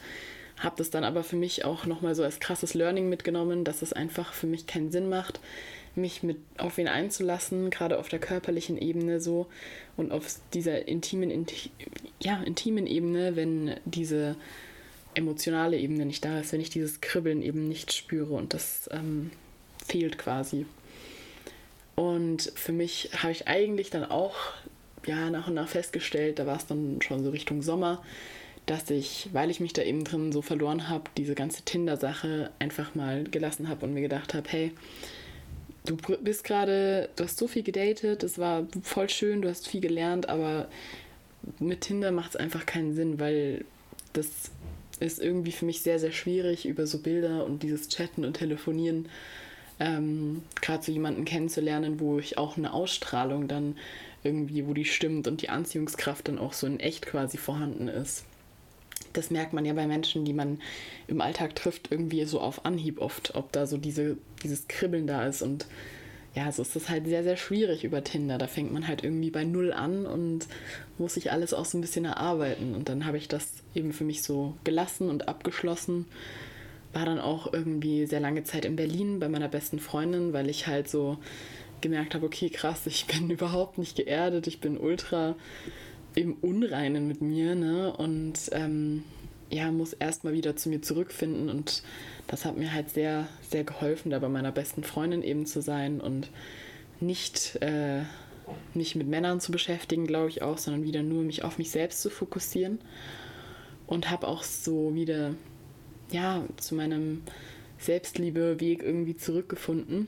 habe 0.61 0.75
das 0.77 0.89
dann 0.89 1.03
aber 1.03 1.23
für 1.23 1.35
mich 1.35 1.65
auch 1.65 1.85
nochmal 1.85 2.15
so 2.15 2.23
als 2.23 2.39
krasses 2.39 2.73
Learning 2.73 3.09
mitgenommen, 3.09 3.63
dass 3.63 3.81
es 3.81 3.93
einfach 3.93 4.33
für 4.33 4.47
mich 4.47 4.67
keinen 4.67 4.91
Sinn 4.91 5.09
macht, 5.09 5.39
mich 5.95 6.23
mit 6.23 6.37
auf 6.57 6.77
ihn 6.77 6.87
einzulassen, 6.87 7.69
gerade 7.69 7.99
auf 7.99 8.09
der 8.09 8.19
körperlichen 8.19 8.77
Ebene 8.77 9.19
so 9.19 9.47
und 9.97 10.11
auf 10.11 10.25
dieser 10.53 10.87
intimen, 10.87 11.31
inti 11.31 11.71
ja, 12.21 12.41
intimen 12.43 12.87
Ebene, 12.87 13.35
wenn 13.35 13.75
diese 13.85 14.35
emotionale 15.15 15.77
Ebene 15.77 16.05
nicht 16.05 16.23
da 16.23 16.39
ist, 16.39 16.53
wenn 16.53 16.61
ich 16.61 16.69
dieses 16.69 17.01
Kribbeln 17.01 17.41
eben 17.41 17.67
nicht 17.67 17.91
spüre 17.91 18.33
und 18.33 18.53
das 18.53 18.89
ähm, 18.91 19.31
fehlt 19.85 20.17
quasi. 20.17 20.65
Und 21.95 22.53
für 22.55 22.71
mich 22.71 23.09
habe 23.17 23.31
ich 23.31 23.47
eigentlich 23.47 23.89
dann 23.89 24.05
auch 24.05 24.35
ja, 25.05 25.29
nach 25.29 25.47
und 25.47 25.55
nach 25.55 25.67
festgestellt, 25.67 26.39
da 26.39 26.45
war 26.45 26.57
es 26.57 26.67
dann 26.67 27.01
schon 27.01 27.23
so 27.23 27.31
Richtung 27.31 27.61
Sommer, 27.61 28.01
dass 28.65 28.89
ich, 28.89 29.29
weil 29.33 29.49
ich 29.49 29.59
mich 29.59 29.73
da 29.73 29.81
eben 29.81 30.03
drin 30.03 30.31
so 30.31 30.41
verloren 30.41 30.87
habe, 30.87 31.05
diese 31.17 31.35
ganze 31.35 31.63
Tinder-Sache 31.63 32.51
einfach 32.59 32.95
mal 32.95 33.23
gelassen 33.25 33.67
habe 33.67 33.85
und 33.85 33.93
mir 33.93 34.01
gedacht 34.01 34.33
habe, 34.33 34.47
hey, 34.49 34.71
du 35.85 35.97
bist 35.97 36.43
gerade, 36.43 37.09
du 37.15 37.23
hast 37.23 37.37
so 37.37 37.47
viel 37.47 37.63
gedatet, 37.63 38.23
es 38.23 38.37
war 38.37 38.67
voll 38.83 39.09
schön, 39.09 39.41
du 39.41 39.49
hast 39.49 39.67
viel 39.67 39.81
gelernt, 39.81 40.29
aber 40.29 40.67
mit 41.59 41.81
Tinder 41.81 42.11
macht 42.11 42.31
es 42.31 42.35
einfach 42.35 42.65
keinen 42.65 42.93
Sinn, 42.93 43.19
weil 43.19 43.65
das 44.13 44.51
ist 44.99 45.19
irgendwie 45.19 45.51
für 45.51 45.65
mich 45.65 45.81
sehr, 45.81 45.97
sehr 45.97 46.11
schwierig, 46.11 46.67
über 46.67 46.85
so 46.85 46.99
Bilder 46.99 47.45
und 47.45 47.63
dieses 47.63 47.89
Chatten 47.89 48.23
und 48.23 48.37
Telefonieren 48.37 49.09
ähm, 49.79 50.43
gerade 50.61 50.83
so 50.83 50.91
jemanden 50.91 51.25
kennenzulernen, 51.25 51.99
wo 51.99 52.19
ich 52.19 52.37
auch 52.37 52.57
eine 52.57 52.71
Ausstrahlung 52.71 53.47
dann 53.47 53.75
irgendwie, 54.23 54.67
wo 54.67 54.75
die 54.75 54.85
stimmt 54.85 55.27
und 55.27 55.41
die 55.41 55.49
Anziehungskraft 55.49 56.27
dann 56.27 56.37
auch 56.37 56.53
so 56.53 56.67
in 56.67 56.79
echt 56.79 57.07
quasi 57.07 57.37
vorhanden 57.37 57.87
ist 57.87 58.25
das 59.13 59.31
merkt 59.31 59.53
man 59.53 59.65
ja 59.65 59.73
bei 59.73 59.87
Menschen, 59.87 60.25
die 60.25 60.33
man 60.33 60.59
im 61.07 61.21
Alltag 61.21 61.55
trifft, 61.55 61.91
irgendwie 61.91 62.23
so 62.25 62.39
auf 62.39 62.65
Anhieb 62.65 63.01
oft, 63.01 63.35
ob 63.35 63.51
da 63.51 63.65
so 63.65 63.77
diese, 63.77 64.17
dieses 64.43 64.67
Kribbeln 64.67 65.07
da 65.07 65.25
ist. 65.25 65.41
Und 65.41 65.65
ja, 66.33 66.51
so 66.51 66.61
ist 66.61 66.75
das 66.75 66.89
halt 66.89 67.05
sehr, 67.05 67.23
sehr 67.23 67.37
schwierig 67.37 67.83
über 67.83 68.03
Tinder. 68.03 68.37
Da 68.37 68.47
fängt 68.47 68.71
man 68.71 68.87
halt 68.87 69.03
irgendwie 69.03 69.31
bei 69.31 69.43
Null 69.43 69.73
an 69.73 70.05
und 70.05 70.47
muss 70.97 71.15
sich 71.15 71.31
alles 71.31 71.53
auch 71.53 71.65
so 71.65 71.77
ein 71.77 71.81
bisschen 71.81 72.05
erarbeiten. 72.05 72.73
Und 72.73 72.87
dann 72.89 73.05
habe 73.05 73.17
ich 73.17 73.27
das 73.27 73.51
eben 73.75 73.91
für 73.91 74.05
mich 74.05 74.23
so 74.23 74.55
gelassen 74.63 75.09
und 75.09 75.27
abgeschlossen. 75.27 76.05
War 76.93 77.05
dann 77.05 77.19
auch 77.19 77.51
irgendwie 77.51 78.05
sehr 78.05 78.19
lange 78.19 78.43
Zeit 78.43 78.65
in 78.65 78.75
Berlin 78.75 79.19
bei 79.19 79.27
meiner 79.27 79.49
besten 79.49 79.79
Freundin, 79.79 80.33
weil 80.33 80.49
ich 80.49 80.67
halt 80.67 80.89
so 80.89 81.17
gemerkt 81.81 82.15
habe, 82.15 82.25
okay, 82.25 82.49
krass, 82.49 82.85
ich 82.85 83.07
bin 83.07 83.29
überhaupt 83.29 83.77
nicht 83.77 83.97
geerdet, 83.97 84.47
ich 84.47 84.61
bin 84.61 84.77
ultra 84.77 85.35
im 86.15 86.35
Unreinen 86.41 87.07
mit 87.07 87.21
mir 87.21 87.55
ne? 87.55 87.93
und 87.95 88.49
ähm, 88.51 89.03
ja, 89.49 89.71
muss 89.71 89.93
erstmal 89.93 90.33
wieder 90.33 90.55
zu 90.55 90.69
mir 90.69 90.81
zurückfinden 90.81 91.49
und 91.49 91.83
das 92.27 92.45
hat 92.45 92.57
mir 92.57 92.73
halt 92.73 92.89
sehr, 92.89 93.27
sehr 93.41 93.63
geholfen, 93.63 94.09
da 94.09 94.19
bei 94.19 94.29
meiner 94.29 94.51
besten 94.51 94.83
Freundin 94.83 95.23
eben 95.23 95.45
zu 95.45 95.61
sein 95.61 95.99
und 95.99 96.29
nicht 97.01 97.57
äh, 97.61 98.03
mich 98.73 98.95
mit 98.95 99.07
Männern 99.07 99.39
zu 99.39 99.51
beschäftigen, 99.51 100.07
glaube 100.07 100.29
ich 100.29 100.41
auch, 100.41 100.57
sondern 100.57 100.83
wieder 100.83 101.03
nur 101.03 101.23
mich 101.23 101.43
auf 101.43 101.57
mich 101.57 101.71
selbst 101.71 102.01
zu 102.01 102.09
fokussieren 102.09 102.79
und 103.87 104.09
habe 104.09 104.27
auch 104.27 104.43
so 104.43 104.95
wieder 104.95 105.35
ja 106.11 106.43
zu 106.57 106.75
meinem 106.75 107.23
Selbstliebe-Weg 107.79 108.83
irgendwie 108.83 109.17
zurückgefunden 109.17 110.07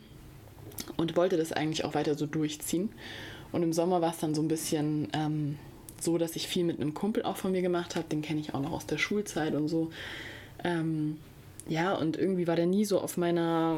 und 0.95 1.17
wollte 1.17 1.37
das 1.37 1.51
eigentlich 1.51 1.83
auch 1.83 1.95
weiter 1.95 2.15
so 2.15 2.25
durchziehen. 2.25 2.89
Und 3.51 3.63
im 3.63 3.73
Sommer 3.73 4.01
war 4.01 4.11
es 4.11 4.19
dann 4.19 4.33
so 4.33 4.41
ein 4.41 4.47
bisschen 4.47 5.09
ähm, 5.13 5.57
so, 6.03 6.17
dass 6.17 6.35
ich 6.35 6.47
viel 6.47 6.63
mit 6.63 6.79
einem 6.79 6.93
Kumpel 6.93 7.23
auch 7.23 7.37
von 7.37 7.51
mir 7.51 7.61
gemacht 7.61 7.95
habe. 7.95 8.07
Den 8.09 8.21
kenne 8.21 8.39
ich 8.39 8.53
auch 8.53 8.61
noch 8.61 8.71
aus 8.71 8.85
der 8.85 8.97
Schulzeit 8.97 9.55
und 9.55 9.67
so. 9.67 9.91
Ähm, 10.63 11.17
ja, 11.67 11.93
und 11.93 12.17
irgendwie 12.17 12.47
war 12.47 12.55
der 12.55 12.65
nie 12.65 12.85
so 12.85 12.99
auf 12.99 13.17
meiner 13.17 13.77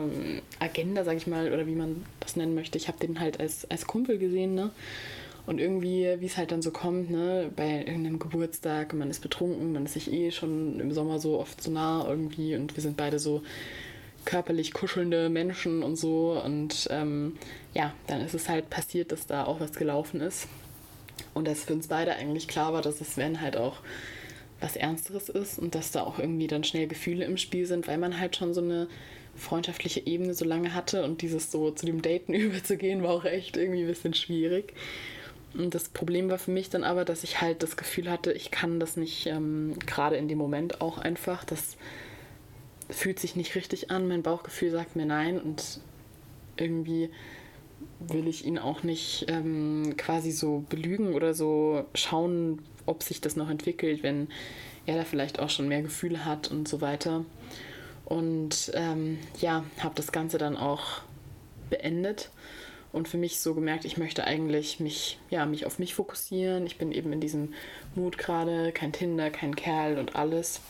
Agenda, 0.60 1.03
sag 1.03 1.17
ich 1.17 1.27
mal, 1.27 1.53
oder 1.53 1.67
wie 1.67 1.75
man 1.75 2.03
das 2.20 2.36
nennen 2.36 2.55
möchte. 2.55 2.77
Ich 2.77 2.88
habe 2.88 2.98
den 3.00 3.20
halt 3.20 3.39
als, 3.39 3.70
als 3.70 3.86
Kumpel 3.86 4.17
gesehen, 4.17 4.55
ne? 4.55 4.72
Und 5.46 5.60
irgendwie, 5.60 6.08
wie 6.20 6.25
es 6.25 6.38
halt 6.38 6.51
dann 6.51 6.63
so 6.63 6.72
kommt, 6.72 7.12
ne, 7.12 7.51
bei 7.55 7.77
irgendeinem 7.77 8.17
Geburtstag, 8.17 8.94
man 8.94 9.12
ist 9.12 9.22
betrunken, 9.22 9.74
man 9.74 9.86
ist 9.86 9.94
sich 9.94 10.12
eh 10.12 10.32
schon 10.32 10.79
im 10.79 10.91
Sommer 10.91 11.20
so 11.20 11.39
oft 11.39 11.62
so 11.62 11.70
nah 11.70 12.03
irgendwie 12.10 12.55
und 12.55 12.75
wir 12.75 12.82
sind 12.82 12.98
beide 12.98 13.20
so 13.20 13.44
körperlich 14.25 14.74
kuschelnde 14.74 15.29
Menschen 15.29 15.84
und 15.84 15.98
so. 15.98 16.41
Und 16.44 16.88
ähm, 16.89 17.38
ja, 17.75 17.94
dann 18.08 18.22
ist 18.22 18.34
es 18.34 18.50
halt 18.50 18.72
passiert, 18.72 19.12
dass 19.12 19.27
da 19.27 19.46
auch 19.46 19.60
was 19.60 19.74
gelaufen 19.74 20.20
ist. 20.22 20.48
Und 21.34 21.48
dass 21.48 21.64
für 21.64 21.74
uns 21.74 21.88
beide 21.88 22.16
eigentlich 22.16 22.48
klar 22.48 22.74
war, 22.74 22.82
dass 22.82 23.02
es, 23.02 23.18
wenn 23.18 23.42
halt 23.42 23.58
auch 23.58 23.78
was 24.60 24.76
Ernsteres 24.76 25.30
ist 25.30 25.60
und 25.60 25.76
dass 25.76 25.92
da 25.92 26.04
auch 26.04 26.18
irgendwie 26.18 26.48
dann 26.48 26.64
schnell 26.64 26.88
Gefühle 26.88 27.26
im 27.26 27.38
Spiel 27.38 27.66
sind, 27.66 27.88
weil 27.88 27.98
man 27.98 28.20
halt 28.20 28.36
schon 28.36 28.54
so 28.54 28.62
eine 28.62 28.88
freundschaftliche 29.36 30.06
Ebene 30.06 30.34
so 30.34 30.46
lange 30.46 30.74
hatte 30.74 31.04
und 31.04 31.22
dieses 31.22 31.52
so 31.52 31.72
zu 31.72 31.86
dem 31.86 32.02
Daten 32.02 32.34
überzugehen 32.34 33.04
war 33.04 33.12
auch 33.12 33.26
echt 33.26 33.58
irgendwie 33.58 33.82
ein 33.82 33.88
bisschen 33.88 34.14
schwierig. 34.14 34.74
Und 35.54 35.74
das 35.74 35.88
Problem 35.90 36.30
war 36.30 36.38
für 36.38 36.52
mich 36.52 36.70
dann 36.70 36.84
aber, 36.84 37.06
dass 37.06 37.24
ich 37.24 37.42
halt 37.42 37.64
das 37.64 37.78
Gefühl 37.78 38.10
hatte, 38.10 38.34
ich 38.34 38.52
kann 38.52 38.80
das 38.80 38.98
nicht 38.98 39.28
ähm, 39.28 39.78
gerade 39.86 40.18
in 40.18 40.28
dem 40.28 40.38
Moment 40.38 40.82
auch 40.82 40.98
einfach, 40.98 41.44
dass 41.46 41.78
fühlt 42.90 43.20
sich 43.20 43.36
nicht 43.36 43.56
richtig 43.56 43.90
an, 43.90 44.08
mein 44.08 44.22
Bauchgefühl 44.22 44.72
sagt 44.72 44.96
mir 44.96 45.06
nein 45.06 45.40
und 45.40 45.80
irgendwie 46.58 47.10
will 48.00 48.27
ich 48.27 48.46
ihn 48.46 48.60
auch 48.60 48.84
nicht 48.84 49.25
ähm, 49.29 49.96
quasi 49.98 50.32
so 50.32 50.65
belügen 50.70 51.13
oder 51.13 51.34
so 51.34 51.86
schauen, 51.94 52.62
ob 52.86 53.03
sich 53.03 53.22
das 53.22 53.36
noch 53.36 53.50
entwickelt, 53.50 54.03
wenn 54.03 54.27
er 54.86 54.96
da 54.98 55.03
vielleicht 55.03 55.39
auch 55.39 55.50
schon 55.50 55.67
mehr 55.67 55.82
Gefühle 55.82 56.25
hat 56.25 56.51
und 56.51 56.67
so 56.67 56.82
weiter. 56.82 57.25
Und 58.05 58.72
ähm, 58.75 59.17
ja, 59.39 59.63
habe 59.79 59.96
das 59.96 60.12
Ganze 60.12 60.38
dann 60.38 60.58
auch 60.58 61.01
beendet 61.70 62.29
und 62.96 63.10
für 63.10 63.17
mich 63.17 63.41
so 63.41 63.53
gemerkt, 63.53 63.84
ich 63.84 63.98
möchte 63.98 64.24
eigentlich 64.24 64.79
mich, 64.79 65.20
ja, 65.29 65.46
mich 65.46 65.65
auf 65.65 65.79
mich 65.79 65.96
fokussieren. 65.96 66.65
Ich 66.65 66.77
bin 66.77 66.94
eben 66.94 67.12
in 67.12 67.20
diesem 67.20 67.53
Mut 67.94 68.17
gerade, 68.17 68.72
kein 68.72 68.94
Tinder, 68.94 69.29
kein 69.32 69.55
Kerl 69.55 69.98
und 69.98 70.15
alles. 70.15 70.62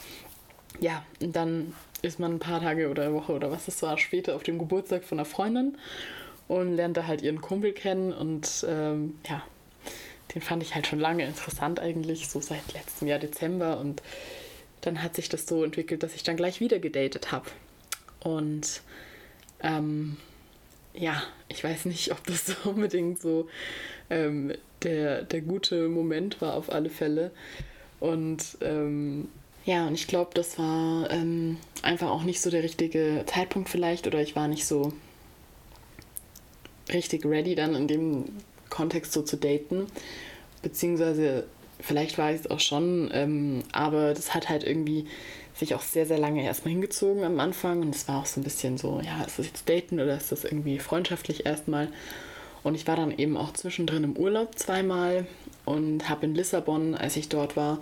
Ja, 0.80 1.06
und 1.22 1.36
dann 1.36 1.74
ist 2.02 2.20
man 2.20 2.34
ein 2.34 2.40
paar 2.40 2.62
Tage 2.62 2.90
oder 2.90 3.14
Woche 3.14 3.34
oder 3.34 3.52
was 3.52 3.68
es 3.68 3.82
war 3.84 3.98
später 4.00 4.36
auf 4.36 4.42
dem 4.42 4.58
Geburtstag 4.58 5.04
von 5.04 5.20
einer 5.20 5.26
Freundin 5.26 5.78
und 6.48 6.76
lernte 6.76 7.08
halt 7.08 7.22
ihren 7.22 7.42
Kumpel 7.42 7.74
kennen 7.74 8.14
und 8.14 8.66
ähm, 8.68 9.16
ja, 9.28 9.42
den 10.34 10.42
fand 10.42 10.64
ich 10.64 10.76
halt 10.76 10.88
schon 10.88 11.00
lange 11.00 11.26
interessant 11.26 11.80
eigentlich, 11.80 12.28
so 12.28 12.42
seit 12.42 12.74
letztem 12.74 13.08
Jahr 13.08 13.20
Dezember 13.20 13.80
und 13.80 14.02
dann 14.82 15.02
hat 15.02 15.16
sich 15.16 15.30
das 15.30 15.48
so 15.48 15.64
entwickelt, 15.64 16.04
dass 16.04 16.16
ich 16.16 16.24
dann 16.24 16.38
gleich 16.38 16.60
wieder 16.60 16.80
gedatet 16.80 17.32
habe. 17.32 17.50
Und 18.20 18.82
ähm, 19.62 20.18
ja, 20.94 21.22
ich 21.50 21.64
weiß 21.64 21.86
nicht, 21.86 22.12
ob 22.12 22.24
das 22.26 22.46
so 22.46 22.54
unbedingt 22.70 23.20
so 23.20 23.48
ähm, 24.10 24.54
der, 24.84 25.24
der 25.24 25.42
gute 25.42 25.88
Moment 25.90 26.42
war 26.42 26.54
auf 26.54 26.72
alle 26.72 26.90
Fälle. 26.90 27.32
Und 28.00 28.58
ähm, 28.62 29.30
ja, 29.66 29.88
und 29.88 29.96
ich 29.96 30.08
glaube, 30.08 30.32
das 30.36 30.60
war 30.60 31.10
ähm, 31.10 31.58
einfach 31.82 32.10
auch 32.10 32.24
nicht 32.24 32.42
so 32.42 32.52
der 32.52 32.62
richtige 32.62 33.24
Zeitpunkt 33.26 33.70
vielleicht 33.70 34.06
oder 34.06 34.22
ich 34.22 34.36
war 34.36 34.48
nicht 34.48 34.68
so 34.68 34.94
richtig 36.94 37.26
ready 37.26 37.56
dann 37.56 37.76
in 37.76 37.88
dem 37.88 38.26
Kontext 38.70 39.14
so 39.14 39.22
zu 39.22 39.38
daten. 39.38 39.88
Beziehungsweise 40.62 41.46
vielleicht 41.80 42.18
war 42.18 42.32
ich 42.32 42.42
es 42.42 42.52
auch 42.52 42.60
schon, 42.60 43.10
ähm, 43.14 43.64
aber 43.72 44.14
das 44.14 44.34
hat 44.34 44.50
halt 44.50 44.64
irgendwie 44.64 45.06
sich 45.56 45.74
auch 45.76 45.82
sehr, 45.82 46.06
sehr 46.06 46.18
lange 46.18 46.44
erstmal 46.44 46.74
hingezogen 46.74 47.24
am 47.24 47.40
Anfang 47.40 47.82
und 47.82 47.96
es 47.96 48.08
war 48.08 48.20
auch 48.20 48.26
so 48.26 48.42
ein 48.42 48.44
bisschen 48.44 48.78
so, 48.78 49.00
ja, 49.04 49.24
ist 49.24 49.40
das 49.40 49.46
jetzt 49.48 49.70
daten 49.70 50.00
oder 50.00 50.18
ist 50.18 50.32
das 50.32 50.44
irgendwie 50.44 50.80
freundschaftlich 50.80 51.46
erstmal? 51.46 51.88
Und 52.64 52.76
ich 52.76 52.88
war 52.88 52.96
dann 52.96 53.18
eben 53.18 53.38
auch 53.38 53.54
zwischendrin 53.54 54.04
im 54.04 54.18
Urlaub 54.18 54.58
zweimal 54.58 55.28
und 55.66 56.10
habe 56.10 56.26
in 56.26 56.36
Lissabon, 56.36 56.96
als 56.96 57.16
ich 57.16 57.30
dort 57.30 57.56
war, 57.56 57.80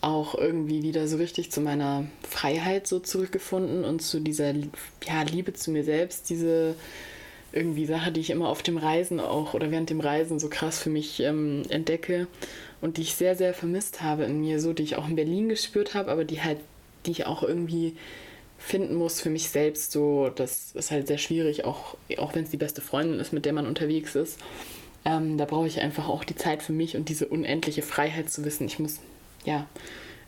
auch 0.00 0.34
irgendwie 0.34 0.82
wieder 0.82 1.06
so 1.06 1.16
richtig 1.16 1.52
zu 1.52 1.60
meiner 1.60 2.06
Freiheit 2.28 2.86
so 2.86 2.98
zurückgefunden 2.98 3.84
und 3.84 4.00
zu 4.00 4.20
dieser 4.20 4.52
ja, 4.52 5.22
Liebe 5.30 5.52
zu 5.52 5.70
mir 5.70 5.84
selbst, 5.84 6.28
diese 6.28 6.74
irgendwie 7.52 7.86
Sache, 7.86 8.12
die 8.12 8.20
ich 8.20 8.30
immer 8.30 8.48
auf 8.48 8.62
dem 8.62 8.76
Reisen 8.76 9.20
auch 9.20 9.54
oder 9.54 9.70
während 9.70 9.90
dem 9.90 10.00
Reisen 10.00 10.38
so 10.38 10.48
krass 10.48 10.78
für 10.78 10.90
mich 10.90 11.20
ähm, 11.20 11.62
entdecke 11.68 12.26
und 12.80 12.96
die 12.96 13.02
ich 13.02 13.14
sehr, 13.14 13.34
sehr 13.34 13.54
vermisst 13.54 14.02
habe 14.02 14.24
in 14.24 14.40
mir, 14.40 14.60
so 14.60 14.72
die 14.72 14.82
ich 14.82 14.96
auch 14.96 15.08
in 15.08 15.16
Berlin 15.16 15.48
gespürt 15.48 15.94
habe, 15.94 16.10
aber 16.10 16.24
die 16.24 16.42
halt, 16.42 16.58
die 17.06 17.10
ich 17.10 17.26
auch 17.26 17.42
irgendwie 17.42 17.96
finden 18.58 18.94
muss 18.94 19.20
für 19.20 19.30
mich 19.30 19.48
selbst. 19.48 19.92
So, 19.92 20.28
das 20.28 20.72
ist 20.72 20.90
halt 20.90 21.08
sehr 21.08 21.18
schwierig, 21.18 21.64
auch, 21.64 21.96
auch 22.18 22.34
wenn 22.34 22.44
es 22.44 22.50
die 22.50 22.56
beste 22.56 22.80
Freundin 22.80 23.18
ist, 23.18 23.32
mit 23.32 23.44
der 23.44 23.52
man 23.52 23.66
unterwegs 23.66 24.14
ist. 24.14 24.38
Ähm, 25.04 25.38
da 25.38 25.46
brauche 25.46 25.66
ich 25.66 25.80
einfach 25.80 26.08
auch 26.08 26.24
die 26.24 26.36
Zeit 26.36 26.62
für 26.62 26.72
mich 26.72 26.96
und 26.96 27.08
diese 27.08 27.26
unendliche 27.26 27.82
Freiheit 27.82 28.30
zu 28.30 28.44
wissen, 28.44 28.66
ich 28.66 28.78
muss 28.78 29.00
ja 29.44 29.66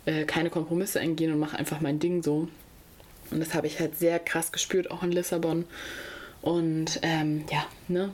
äh, 0.06 0.24
keine 0.24 0.50
Kompromisse 0.50 0.98
eingehen 0.98 1.32
und 1.32 1.38
mache 1.38 1.58
einfach 1.58 1.80
mein 1.80 1.98
Ding 1.98 2.22
so. 2.22 2.48
Und 3.30 3.40
das 3.40 3.54
habe 3.54 3.66
ich 3.66 3.80
halt 3.80 3.96
sehr 3.98 4.18
krass 4.18 4.50
gespürt, 4.50 4.90
auch 4.90 5.02
in 5.02 5.12
Lissabon. 5.12 5.64
Und 6.42 6.98
ähm, 7.02 7.44
ja, 7.50 7.64
ne, 7.88 8.10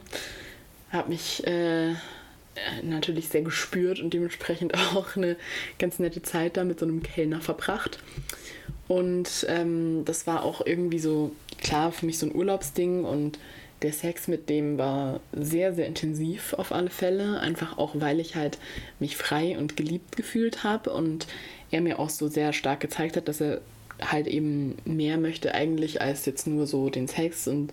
habe 0.91 1.09
mich 1.09 1.47
äh, 1.47 1.95
natürlich 2.83 3.29
sehr 3.29 3.43
gespürt 3.43 4.01
und 4.01 4.13
dementsprechend 4.13 4.75
auch 4.95 5.17
eine 5.17 5.37
ganz 5.79 5.99
nette 5.99 6.23
Zeit 6.23 6.57
da 6.57 6.65
mit 6.65 6.79
so 6.79 6.87
einem 6.87 7.03
Kellner 7.03 7.41
verbracht. 7.41 7.99
Und 8.87 9.47
ähm, 9.49 10.05
das 10.05 10.27
war 10.27 10.45
auch 10.45 10.65
irgendwie 10.65 10.99
so, 10.99 11.33
klar, 11.61 11.93
für 11.93 12.07
mich 12.07 12.19
so 12.19 12.27
ein 12.27 12.35
Urlaubsding 12.35 13.05
und 13.05 13.39
der 13.83 13.93
Sex 13.93 14.27
mit 14.29 14.49
dem 14.49 14.77
war 14.77 15.21
sehr, 15.33 15.73
sehr 15.73 15.87
intensiv 15.87 16.55
auf 16.55 16.73
alle 16.73 16.91
Fälle. 16.91 17.39
Einfach 17.41 17.79
auch, 17.79 17.93
weil 17.95 18.19
ich 18.19 18.35
halt 18.35 18.59
mich 18.99 19.17
frei 19.17 19.57
und 19.57 19.77
geliebt 19.77 20.17
gefühlt 20.17 20.65
habe 20.65 20.91
und 20.91 21.27
er 21.71 21.81
mir 21.81 21.99
auch 21.99 22.11
so 22.11 22.29
sehr 22.29 22.53
stark 22.53 22.81
gezeigt 22.81 23.17
hat, 23.17 23.29
dass 23.29 23.41
er 23.41 23.61
halt 24.01 24.27
eben 24.27 24.77
mehr 24.85 25.19
möchte 25.19 25.55
eigentlich 25.55 26.01
als 26.01 26.27
jetzt 26.27 26.47
nur 26.47 26.67
so 26.67 26.91
den 26.91 27.09
Sex 27.09 27.49
und 27.49 27.73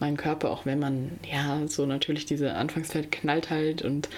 meinen 0.00 0.16
Körper, 0.16 0.50
auch 0.50 0.66
wenn 0.66 0.78
man 0.78 1.12
ja 1.30 1.62
so 1.66 1.86
natürlich 1.86 2.26
diese 2.26 2.54
Anfangszeit 2.54 3.10
knallt 3.10 3.50
halt 3.50 3.82
und 3.82 4.08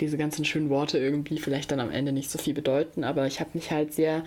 diese 0.00 0.16
ganzen 0.16 0.44
schönen 0.44 0.70
Worte 0.70 0.98
irgendwie 0.98 1.38
vielleicht 1.38 1.70
dann 1.70 1.80
am 1.80 1.90
Ende 1.90 2.12
nicht 2.12 2.30
so 2.30 2.38
viel 2.38 2.54
bedeuten, 2.54 3.04
aber 3.04 3.26
ich 3.26 3.40
habe 3.40 3.50
mich 3.54 3.70
halt 3.70 3.92
sehr 3.92 4.24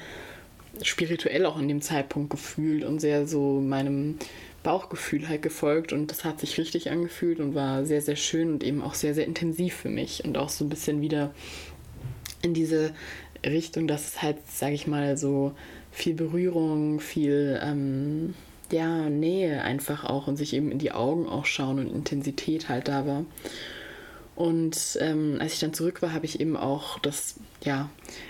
spirituell 0.83 1.45
auch 1.45 1.59
in 1.59 1.67
dem 1.67 1.81
Zeitpunkt 1.81 2.29
gefühlt 2.29 2.83
und 2.83 2.99
sehr 2.99 3.27
so 3.27 3.59
meinem 3.59 4.17
Bauchgefühl 4.63 5.27
halt 5.27 5.41
gefolgt 5.41 5.91
und 5.91 6.11
das 6.11 6.23
hat 6.23 6.39
sich 6.39 6.57
richtig 6.57 6.91
angefühlt 6.91 7.39
und 7.39 7.55
war 7.55 7.85
sehr, 7.85 8.01
sehr 8.01 8.15
schön 8.15 8.51
und 8.51 8.63
eben 8.63 8.81
auch 8.81 8.93
sehr, 8.93 9.13
sehr 9.13 9.25
intensiv 9.25 9.75
für 9.75 9.89
mich 9.89 10.23
und 10.23 10.37
auch 10.37 10.49
so 10.49 10.65
ein 10.65 10.69
bisschen 10.69 11.01
wieder 11.01 11.33
in 12.41 12.53
diese 12.53 12.91
Richtung, 13.45 13.87
dass 13.87 14.07
es 14.07 14.21
halt, 14.21 14.37
sage 14.47 14.73
ich 14.73 14.87
mal, 14.87 15.17
so 15.17 15.53
viel 15.91 16.13
Berührung, 16.13 16.99
viel 16.99 17.59
ähm, 17.61 18.33
ja, 18.71 19.09
Nähe 19.09 19.61
einfach 19.61 20.05
auch 20.05 20.27
und 20.27 20.37
sich 20.37 20.53
eben 20.53 20.71
in 20.71 20.79
die 20.79 20.91
Augen 20.91 21.27
auch 21.27 21.45
schauen 21.45 21.79
und 21.79 21.93
Intensität 21.93 22.69
halt 22.69 22.87
da 22.87 23.05
war. 23.05 23.25
Und 24.35 24.97
ähm, 25.01 25.37
als 25.39 25.53
ich 25.53 25.59
dann 25.59 25.73
zurück 25.73 26.01
war, 26.01 26.13
habe 26.13 26.25
ich 26.25 26.39
eben 26.39 26.55
auch 26.55 26.97
das, 26.99 27.35
ja, 27.63 27.89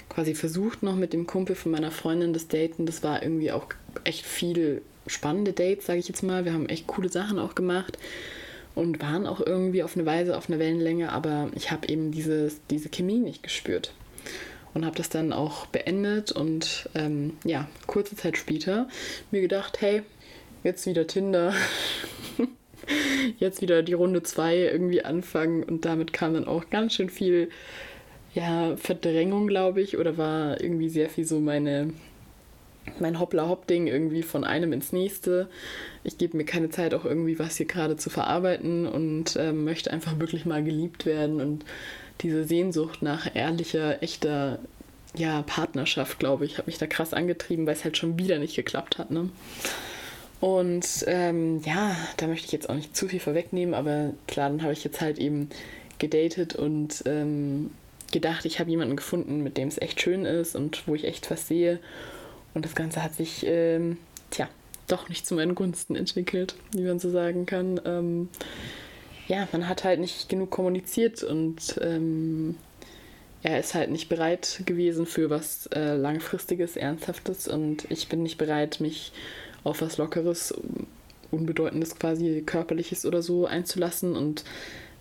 quasi 0.10 0.34
versucht 0.34 0.84
noch 0.84 0.95
mit 0.95 1.13
dem 1.13 1.28
Kumpel 1.28 1.56
von 1.56 1.71
meiner 1.71 1.91
Freundin 1.91 2.34
das 2.34 2.47
Daten. 2.47 2.86
Das 2.86 3.04
war 3.04 3.21
irgendwie 3.21 3.52
auch 3.52 3.67
echt 4.04 4.26
viel 4.26 4.82
spannende 5.08 5.54
Dates, 5.54 5.86
sage 5.86 6.00
ich 6.00 6.08
jetzt 6.08 6.24
mal. 6.24 6.43
Wir 6.43 6.54
haben 6.54 6.67
echt 6.67 6.88
coole 6.88 7.10
Sachen 7.10 7.39
auch 7.39 7.56
gemacht 7.56 7.97
und 8.74 9.02
waren 9.02 9.28
auch 9.28 9.39
irgendwie 9.45 9.84
auf 9.84 9.95
eine 9.95 10.06
Weise 10.06 10.38
auf 10.38 10.50
einer 10.50 10.60
Wellenlänge, 10.60 11.12
aber 11.12 11.50
ich 11.56 11.71
habe 11.71 11.88
eben 11.88 12.12
dieses, 12.12 12.60
diese 12.69 12.89
Chemie 12.89 13.19
nicht 13.19 13.43
gespürt 13.43 13.93
und 14.74 14.86
habe 14.86 14.96
das 14.96 15.10
dann 15.10 15.34
auch 15.34 15.66
beendet 15.68 16.32
und 16.32 16.90
ähm, 16.96 17.34
ja, 17.44 17.68
kurze 17.88 18.16
Zeit 18.16 18.38
später 18.38 18.88
mir 19.32 19.42
gedacht, 19.42 19.82
hey, 19.82 20.04
jetzt 20.64 20.86
wieder 20.86 21.08
Tinder, 21.08 21.54
jetzt 23.40 23.62
wieder 23.62 23.84
die 23.84 23.94
Runde 23.94 24.24
2 24.24 24.58
irgendwie 24.58 25.04
anfangen 25.04 25.64
und 25.64 25.86
damit 25.86 26.14
kam 26.14 26.34
dann 26.34 26.48
auch 26.48 26.70
ganz 26.70 26.94
schön 26.94 27.10
viel 27.10 27.50
ja, 28.34 28.78
Verdrängung, 28.78 29.48
glaube 29.48 29.82
ich, 29.82 29.98
oder 29.98 30.18
war 30.18 30.62
irgendwie 30.62 30.90
sehr 30.90 31.10
viel 31.10 31.26
so 31.26 31.40
meine 31.40 31.94
mein 33.00 33.20
Hoppla-Hopp-Ding 33.20 33.88
irgendwie 33.88 34.24
von 34.24 34.44
einem 34.44 34.74
ins 34.74 34.92
nächste. 34.92 35.48
Ich 36.04 36.18
gebe 36.18 36.36
mir 36.36 36.46
keine 36.46 36.70
Zeit, 36.70 36.94
auch 36.94 37.06
irgendwie 37.06 37.38
was 37.38 37.58
hier 37.58 37.68
gerade 37.68 37.96
zu 37.96 38.10
verarbeiten 38.10 38.88
und 38.88 39.36
äh, 39.36 39.52
möchte 39.52 39.92
einfach 39.92 40.20
wirklich 40.20 40.46
mal 40.46 40.64
geliebt 40.64 41.06
werden 41.06 41.42
und 41.42 41.66
diese 42.22 42.44
Sehnsucht 42.44 43.02
nach 43.02 43.36
ehrlicher, 43.36 44.02
echter 44.04 44.60
ja, 45.16 45.42
Partnerschaft, 45.42 46.20
glaube 46.20 46.46
ich, 46.46 46.58
hat 46.58 46.68
mich 46.68 46.78
da 46.78 46.88
krass 46.88 47.14
angetrieben, 47.14 47.66
weil 47.66 47.74
es 47.74 47.84
halt 47.84 47.98
schon 47.98 48.18
wieder 48.18 48.40
nicht 48.40 48.56
geklappt 48.56 48.98
hat. 48.98 49.12
Ne? 49.12 49.30
Und 50.40 50.88
ähm, 51.08 51.62
ja, 51.64 51.96
da 52.18 52.28
möchte 52.28 52.48
ich 52.48 52.52
jetzt 52.52 52.70
auch 52.70 52.76
nicht 52.76 52.96
zu 52.96 53.08
viel 53.08 53.20
vorwegnehmen, 53.20 53.74
aber 53.76 54.14
klar, 54.28 54.50
dann 54.50 54.64
habe 54.64 54.74
ich 54.74 54.84
jetzt 54.84 55.02
halt 55.02 55.20
eben 55.20 55.50
gedatet 56.00 56.56
und 56.56 57.04
ähm, 57.06 57.72
gedacht, 58.12 58.46
ich 58.46 58.60
habe 58.60 58.70
jemanden 58.70 58.96
gefunden, 58.96 59.44
mit 59.44 59.58
dem 59.58 59.68
es 59.68 59.80
echt 59.80 60.02
schön 60.02 60.26
ist 60.26 60.56
und 60.56 60.88
wo 60.88 60.96
ich 60.96 61.06
echt 61.06 61.30
was 61.30 61.48
sehe. 61.48 61.80
Und 62.54 62.66
das 62.66 62.76
Ganze 62.76 63.04
hat 63.04 63.14
sich, 63.16 63.46
ähm, 63.46 63.98
tja, 64.32 64.50
doch 64.88 65.10
nicht 65.10 65.28
zu 65.28 65.36
meinen 65.36 65.56
Gunsten 65.56 65.96
entwickelt, 65.96 66.56
wie 66.74 66.82
man 66.82 67.00
so 67.00 67.10
sagen 67.10 67.46
kann. 67.46 67.80
Ähm, 67.86 68.30
ja, 69.32 69.48
man 69.54 69.70
hat 69.70 69.86
halt 69.86 70.02
nicht 70.02 70.28
genug 70.28 70.52
kommuniziert 70.52 71.24
und 71.24 71.80
ähm, 71.82 72.58
er 73.41 73.62
ist 73.62 73.74
halt 73.74 73.89
nicht 73.89 74.10
bereit 74.10 74.62
gewesen 74.65 75.06
für 75.06 75.30
was 75.30 75.67
äh, 75.67 75.96
langfristiges, 75.96 76.76
ernsthaftes 76.76 77.48
und 77.48 77.89
ich 77.89 78.10
bin 78.10 78.24
nicht 78.24 78.38
bereit, 78.38 78.82
mich 78.82 79.13
auf 79.63 79.82
was 79.82 79.98
Lockeres, 79.98 80.54
unbedeutendes 81.32 81.98
quasi 81.98 82.44
körperliches 82.46 83.06
oder 83.06 83.22
so 83.22 83.46
einzulassen 83.46 84.17
und 84.17 84.44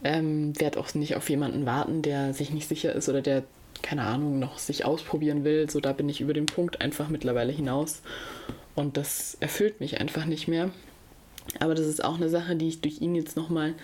ähm, 0.04 0.58
werde 0.60 0.78
auch 0.78 0.94
nicht 0.94 1.16
auf 1.16 1.28
jemanden 1.28 1.66
warten, 1.66 2.00
der 2.00 2.32
sich 2.32 2.52
nicht 2.52 2.68
sicher 2.68 2.94
ist 2.94 3.08
oder 3.08 3.22
der 3.22 3.42
keine 3.82 4.02
Ahnung 4.02 4.38
noch 4.38 4.58
sich 4.58 4.84
ausprobieren 4.84 5.42
will. 5.42 5.68
So 5.68 5.80
da 5.80 5.92
bin 5.92 6.08
ich 6.08 6.20
über 6.20 6.34
den 6.34 6.46
Punkt 6.46 6.80
einfach 6.80 7.08
mittlerweile 7.08 7.50
hinaus 7.50 8.02
und 8.76 8.96
das 8.96 9.36
erfüllt 9.40 9.80
mich 9.80 10.00
einfach 10.00 10.24
nicht 10.24 10.46
mehr. 10.46 10.70
Aber 11.58 11.74
das 11.74 11.86
ist 11.86 12.04
auch 12.04 12.14
eine 12.14 12.28
Sache, 12.28 12.54
die 12.54 12.68
ich 12.68 12.80
durch 12.80 13.00
ihn 13.00 13.16
jetzt 13.16 13.36
nochmal 13.36 13.74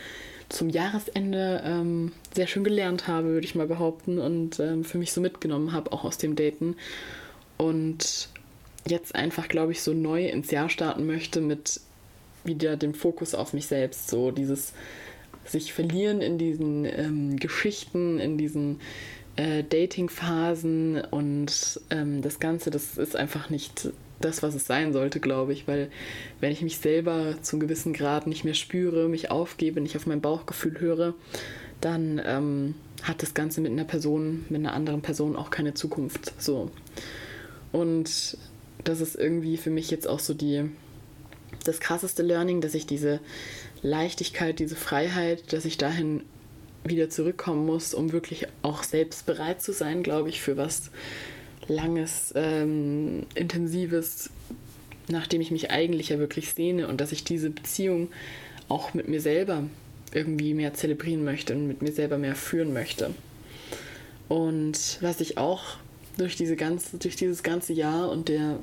zum 0.49 0.69
Jahresende 0.69 1.63
ähm, 1.65 2.13
sehr 2.35 2.47
schön 2.47 2.65
gelernt 2.65 3.09
habe, 3.09 3.29
würde 3.29 3.47
ich 3.47 3.55
mal 3.55 3.67
behaupten, 3.67 4.19
und 4.19 4.61
ähm, 4.61 4.85
für 4.85 4.99
mich 4.99 5.13
so 5.13 5.21
mitgenommen 5.21 5.73
habe, 5.73 5.93
auch 5.93 6.05
aus 6.05 6.19
dem 6.19 6.37
Daten. 6.37 6.77
Und 7.57 8.29
jetzt 8.87 9.15
einfach, 9.15 9.49
glaube 9.49 9.73
ich, 9.73 9.83
so 9.83 9.93
neu 9.93 10.27
ins 10.29 10.51
Jahr 10.51 10.69
starten 10.69 11.07
möchte 11.07 11.41
mit 11.41 11.81
wieder 12.45 12.77
dem 12.77 12.95
Fokus 12.95 13.35
auf 13.35 13.53
mich 13.53 13.67
selbst. 13.67 14.09
So 14.09 14.31
dieses 14.31 14.73
sich 15.45 15.73
verlieren 15.73 16.21
in 16.21 16.39
diesen 16.39 16.85
ähm, 16.85 17.37
Geschichten, 17.37 18.19
in 18.19 18.39
diesen 18.39 18.81
äh, 19.37 19.63
Dating-Phasen 19.65 21.03
und 21.11 21.81
ähm, 21.91 22.23
das 22.23 22.41
Ganze, 22.41 22.71
das 22.71 22.99
ist 22.99 23.17
einfach 23.17 23.51
nicht 23.51 23.91
das, 24.21 24.43
was 24.43 24.55
es 24.55 24.67
sein 24.67 24.93
sollte, 24.93 25.21
glaube 25.21 25.53
ich, 25.53 25.69
weil 25.69 25.91
wenn 26.41 26.53
ich 26.53 26.63
mich 26.63 26.79
selber 26.79 27.37
zu 27.43 27.57
einem 27.57 27.61
gewissen 27.61 27.93
Grad 27.93 28.27
nicht 28.27 28.45
mehr 28.45 28.55
spüre, 28.55 29.09
mich 29.09 29.31
aufgebe, 29.31 29.81
nicht 29.81 29.97
auf 29.97 30.07
mein 30.07 30.21
Bauchgefühl 30.21 30.81
höre, 30.81 31.15
dann 31.81 32.21
ähm, 32.25 32.75
hat 33.03 33.23
das 33.23 33.35
Ganze 33.35 33.61
mit 33.61 33.73
einer 33.73 33.85
Person, 33.85 34.45
mit 34.49 34.61
einer 34.61 34.73
anderen 34.73 35.03
Person 35.03 35.37
auch 35.37 35.51
keine 35.51 35.75
Zukunft. 35.75 36.33
So. 36.39 36.71
Und 37.73 38.39
das 38.85 39.01
ist 39.01 39.17
irgendwie 39.17 39.57
für 39.57 39.71
mich 39.71 39.91
jetzt 39.91 40.09
auch 40.09 40.21
so 40.21 40.33
die, 40.33 40.71
das 41.65 41.81
krasseste 41.81 42.23
Learning, 42.23 42.61
dass 42.61 42.75
ich 42.75 42.87
diese 42.87 43.21
Leichtigkeit, 43.83 44.59
diese 44.59 44.77
Freiheit, 44.77 45.53
dass 45.53 45.65
ich 45.65 45.77
dahin 45.77 46.23
wieder 46.85 47.11
zurückkommen 47.11 47.67
muss, 47.67 47.95
um 47.95 48.13
wirklich 48.13 48.47
auch 48.63 48.83
selbst 48.83 49.27
bereit 49.27 49.61
zu 49.61 49.73
sein, 49.73 50.03
glaube 50.03 50.29
ich, 50.29 50.41
für 50.41 50.57
was 50.57 50.91
langes, 51.69 52.33
ähm, 52.37 53.27
intensives, 53.35 54.31
nachdem 55.09 55.41
ich 55.41 55.51
mich 55.51 55.71
eigentlich 55.71 56.11
ja 56.11 56.19
wirklich 56.19 56.53
sehne 56.53 56.89
und 56.89 57.01
dass 57.01 57.13
ich 57.13 57.25
diese 57.25 57.51
Beziehung 57.51 58.09
auch 58.69 58.95
mit 58.95 59.09
mir 59.09 59.21
selber 59.21 59.65
irgendwie 60.13 60.55
mehr 60.55 60.75
zelebrieren 60.75 61.25
möchte 61.25 61.55
und 61.55 61.67
mit 61.67 61.83
mir 61.83 61.93
selber 61.93 62.19
mehr 62.19 62.35
führen 62.35 62.73
möchte. 62.73 63.11
Und 64.29 64.99
was 65.01 65.21
ich 65.21 65.39
auch 65.39 65.63
durch, 66.17 66.37
diese 66.37 66.57
ganze, 66.57 66.99
durch 66.99 67.17
dieses 67.17 67.43
ganze 67.43 67.73
Jahr 67.73 68.11
und 68.11 68.29
der 68.29 68.59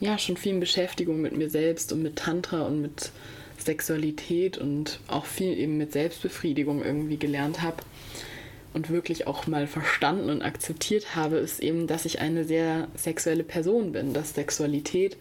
ja 0.00 0.18
schon 0.18 0.36
vielen 0.36 0.60
Beschäftigung 0.60 1.20
mit 1.20 1.36
mir 1.36 1.48
selbst 1.48 1.92
und 1.92 2.02
mit 2.02 2.16
Tantra 2.16 2.62
und 2.62 2.82
mit 2.82 3.12
Sexualität 3.58 4.58
und 4.58 4.98
auch 5.06 5.24
viel 5.24 5.56
eben 5.56 5.78
mit 5.78 5.92
Selbstbefriedigung 5.92 6.84
irgendwie 6.84 7.16
gelernt 7.16 7.62
habe 7.62 7.76
und 8.74 8.90
wirklich 8.90 9.26
auch 9.26 9.46
mal 9.46 9.66
verstanden 9.66 10.30
und 10.30 10.42
akzeptiert 10.42 11.14
habe, 11.14 11.36
ist 11.36 11.60
eben, 11.60 11.86
dass 11.86 12.04
ich 12.04 12.20
eine 12.20 12.44
sehr 12.44 12.88
sexuelle 12.96 13.44
Person 13.44 13.92
bin, 13.92 14.12
dass 14.12 14.34
Sexualität 14.34 15.16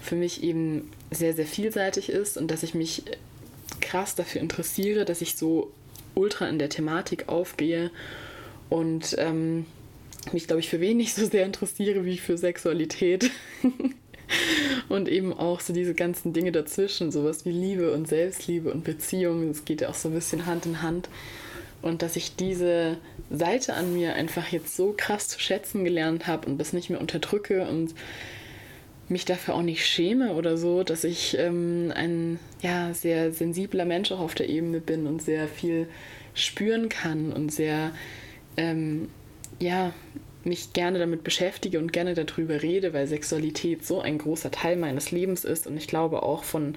für 0.00 0.16
mich 0.16 0.42
eben 0.42 0.90
sehr, 1.10 1.34
sehr 1.34 1.46
vielseitig 1.46 2.10
ist 2.10 2.36
und 2.36 2.50
dass 2.50 2.62
ich 2.62 2.74
mich 2.74 3.02
krass 3.80 4.14
dafür 4.14 4.40
interessiere, 4.40 5.04
dass 5.04 5.22
ich 5.22 5.36
so 5.36 5.72
ultra 6.14 6.48
in 6.48 6.58
der 6.58 6.68
Thematik 6.68 7.28
aufgehe 7.28 7.90
und 8.68 9.16
ähm, 9.18 9.66
mich, 10.32 10.46
glaube 10.46 10.60
ich, 10.60 10.68
für 10.68 10.80
wenig 10.80 11.14
so 11.14 11.26
sehr 11.26 11.44
interessiere 11.44 12.04
wie 12.04 12.18
für 12.18 12.38
Sexualität. 12.38 13.30
und 14.88 15.08
eben 15.08 15.32
auch 15.32 15.60
so 15.60 15.72
diese 15.72 15.94
ganzen 15.94 16.32
Dinge 16.32 16.52
dazwischen, 16.52 17.10
sowas 17.10 17.44
wie 17.44 17.52
Liebe 17.52 17.92
und 17.92 18.08
Selbstliebe 18.08 18.72
und 18.72 18.84
Beziehung, 18.84 19.48
das 19.48 19.64
geht 19.64 19.80
ja 19.80 19.88
auch 19.88 19.94
so 19.94 20.08
ein 20.08 20.14
bisschen 20.14 20.46
Hand 20.46 20.66
in 20.66 20.82
Hand. 20.82 21.08
Und 21.84 22.00
dass 22.00 22.16
ich 22.16 22.34
diese 22.34 22.96
Seite 23.30 23.74
an 23.74 23.92
mir 23.92 24.14
einfach 24.14 24.48
jetzt 24.48 24.74
so 24.74 24.94
krass 24.96 25.28
zu 25.28 25.38
schätzen 25.38 25.84
gelernt 25.84 26.26
habe 26.26 26.48
und 26.48 26.56
das 26.56 26.72
nicht 26.72 26.88
mehr 26.88 27.00
unterdrücke 27.00 27.68
und 27.68 27.94
mich 29.08 29.26
dafür 29.26 29.54
auch 29.54 29.62
nicht 29.62 29.84
schäme 29.84 30.32
oder 30.32 30.56
so, 30.56 30.82
dass 30.82 31.04
ich 31.04 31.36
ähm, 31.38 31.92
ein 31.94 32.38
ja, 32.62 32.94
sehr 32.94 33.32
sensibler 33.32 33.84
Mensch 33.84 34.12
auch 34.12 34.20
auf 34.20 34.34
der 34.34 34.48
Ebene 34.48 34.80
bin 34.80 35.06
und 35.06 35.20
sehr 35.20 35.46
viel 35.46 35.86
spüren 36.32 36.88
kann 36.88 37.34
und 37.34 37.52
sehr 37.52 37.92
ähm, 38.56 39.10
ja, 39.60 39.92
mich 40.44 40.72
gerne 40.72 40.98
damit 40.98 41.22
beschäftige 41.22 41.78
und 41.78 41.92
gerne 41.92 42.14
darüber 42.14 42.62
rede, 42.62 42.94
weil 42.94 43.06
Sexualität 43.06 43.84
so 43.84 44.00
ein 44.00 44.16
großer 44.16 44.50
Teil 44.50 44.76
meines 44.76 45.10
Lebens 45.10 45.44
ist. 45.44 45.66
Und 45.66 45.76
ich 45.76 45.86
glaube 45.86 46.22
auch 46.22 46.44
von 46.44 46.76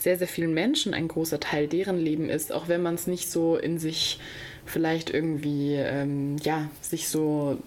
sehr, 0.00 0.16
sehr 0.16 0.28
vielen 0.28 0.54
Menschen 0.54 0.94
ein 0.94 1.08
großer 1.08 1.40
Teil 1.40 1.68
deren 1.68 1.98
Leben 1.98 2.30
ist, 2.30 2.52
auch 2.52 2.68
wenn 2.68 2.82
man 2.82 2.94
es 2.94 3.06
nicht 3.06 3.30
so 3.30 3.56
in 3.56 3.78
sich 3.78 4.18
vielleicht 4.64 5.10
irgendwie, 5.10 5.74
ähm, 5.74 6.36
ja, 6.42 6.70
sich 6.80 7.08
so 7.08 7.58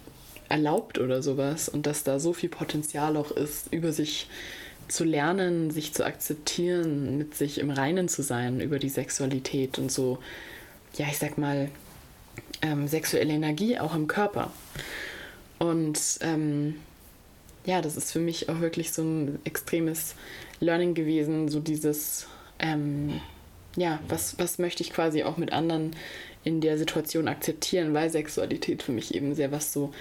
erlaubt 0.50 0.98
oder 0.98 1.22
sowas 1.22 1.70
und 1.70 1.86
dass 1.86 2.04
da 2.04 2.20
so 2.20 2.34
viel 2.34 2.50
Potenzial 2.50 3.18
auch 3.18 3.32
ist, 3.32 3.72
über 3.72 3.92
sich 3.92 4.28
zu 4.88 5.04
lernen, 5.04 5.72
sich 5.72 5.94
zu 5.94 6.06
akzeptieren, 6.06 7.18
mit 7.18 7.36
sich 7.36 7.60
im 7.60 7.70
Reinen 7.70 8.08
zu 8.10 8.24
sein 8.24 8.60
über 8.60 8.80
die 8.80 8.90
Sexualität 8.90 9.78
und 9.78 9.92
so, 9.92 10.18
ja, 10.96 11.06
ich 11.10 11.18
sag 11.18 11.38
mal, 11.38 11.70
ähm, 12.62 12.88
sexuelle 12.88 13.34
Energie 13.34 13.80
auch 13.80 13.96
im 13.96 14.08
Körper. 14.08 14.52
Und 15.60 16.00
ähm, 16.22 16.76
ja, 17.66 17.82
das 17.82 17.96
ist 17.96 18.12
für 18.12 18.20
mich 18.20 18.50
auch 18.50 18.60
wirklich 18.60 18.92
so 18.92 19.04
ein 19.04 19.40
extremes 19.46 20.16
Learning 20.64 20.94
gewesen, 20.94 21.50
so 21.50 21.60
dieses, 21.60 22.28
ähm, 22.60 23.22
ja, 23.76 24.00
was, 24.08 24.38
was 24.40 24.60
möchte 24.60 24.84
ich 24.84 24.92
quasi 24.92 25.24
auch 25.24 25.38
mit 25.38 25.52
anderen 25.52 25.96
in 26.44 26.62
der 26.62 26.78
Situation 26.78 27.28
akzeptieren, 27.28 27.94
weil 27.94 28.10
Sexualität 28.10 28.84
für 28.84 28.92
mich 28.92 29.16
eben 29.16 29.36
sehr 29.36 29.52
was 29.52 29.74
so 29.74 29.94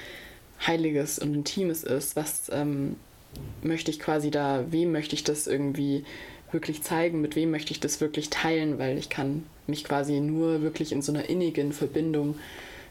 Heiliges 0.66 1.18
und 1.18 1.34
Intimes 1.34 1.84
ist. 1.84 2.16
Was 2.16 2.50
ähm, 2.52 2.96
möchte 3.62 3.90
ich 3.90 3.98
quasi 3.98 4.30
da, 4.30 4.64
wem 4.70 4.92
möchte 4.92 5.14
ich 5.14 5.24
das 5.24 5.46
irgendwie 5.46 6.04
wirklich 6.50 6.82
zeigen, 6.82 7.20
mit 7.20 7.34
wem 7.36 7.50
möchte 7.50 7.72
ich 7.72 7.80
das 7.80 8.00
wirklich 8.00 8.28
teilen, 8.30 8.78
weil 8.78 8.98
ich 8.98 9.08
kann 9.08 9.44
mich 9.66 9.84
quasi 9.84 10.20
nur 10.20 10.62
wirklich 10.62 10.92
in 10.92 11.02
so 11.02 11.12
einer 11.12 11.28
innigen 11.28 11.72
Verbindung 11.72 12.36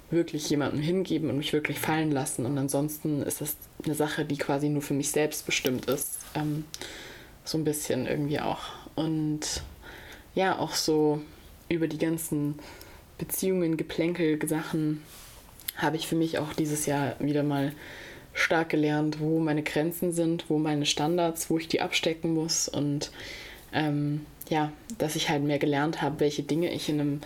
wirklich 0.09 0.49
jemandem 0.49 0.81
hingeben 0.81 1.29
und 1.29 1.37
mich 1.37 1.53
wirklich 1.53 1.79
fallen 1.79 2.11
lassen. 2.11 2.45
Und 2.45 2.57
ansonsten 2.57 3.21
ist 3.21 3.41
das 3.41 3.55
eine 3.85 3.95
Sache, 3.95 4.25
die 4.25 4.37
quasi 4.37 4.67
nur 4.67 4.81
für 4.81 4.93
mich 4.93 5.11
selbst 5.11 5.45
bestimmt 5.45 5.85
ist. 5.85 6.19
Ähm, 6.35 6.65
so 7.43 7.57
ein 7.57 7.63
bisschen 7.63 8.07
irgendwie 8.07 8.39
auch. 8.39 8.61
Und 8.95 9.63
ja, 10.35 10.57
auch 10.57 10.73
so 10.73 11.21
über 11.69 11.87
die 11.87 11.97
ganzen 11.97 12.55
Beziehungen, 13.17 13.77
Geplänkel, 13.77 14.39
Sachen 14.47 15.01
habe 15.77 15.95
ich 15.95 16.07
für 16.07 16.15
mich 16.15 16.37
auch 16.37 16.53
dieses 16.53 16.85
Jahr 16.85 17.15
wieder 17.19 17.43
mal 17.43 17.73
stark 18.33 18.69
gelernt, 18.69 19.19
wo 19.19 19.39
meine 19.39 19.63
Grenzen 19.63 20.13
sind, 20.13 20.49
wo 20.49 20.57
meine 20.57 20.85
Standards, 20.85 21.49
wo 21.49 21.57
ich 21.57 21.67
die 21.67 21.81
abstecken 21.81 22.33
muss 22.33 22.69
und 22.69 23.11
ähm, 23.73 24.25
ja, 24.49 24.71
dass 24.97 25.15
ich 25.15 25.29
halt 25.29 25.43
mehr 25.43 25.59
gelernt 25.59 26.01
habe, 26.01 26.19
welche 26.19 26.43
Dinge 26.43 26.71
ich 26.73 26.89
in 26.89 26.99
einem 26.99 27.21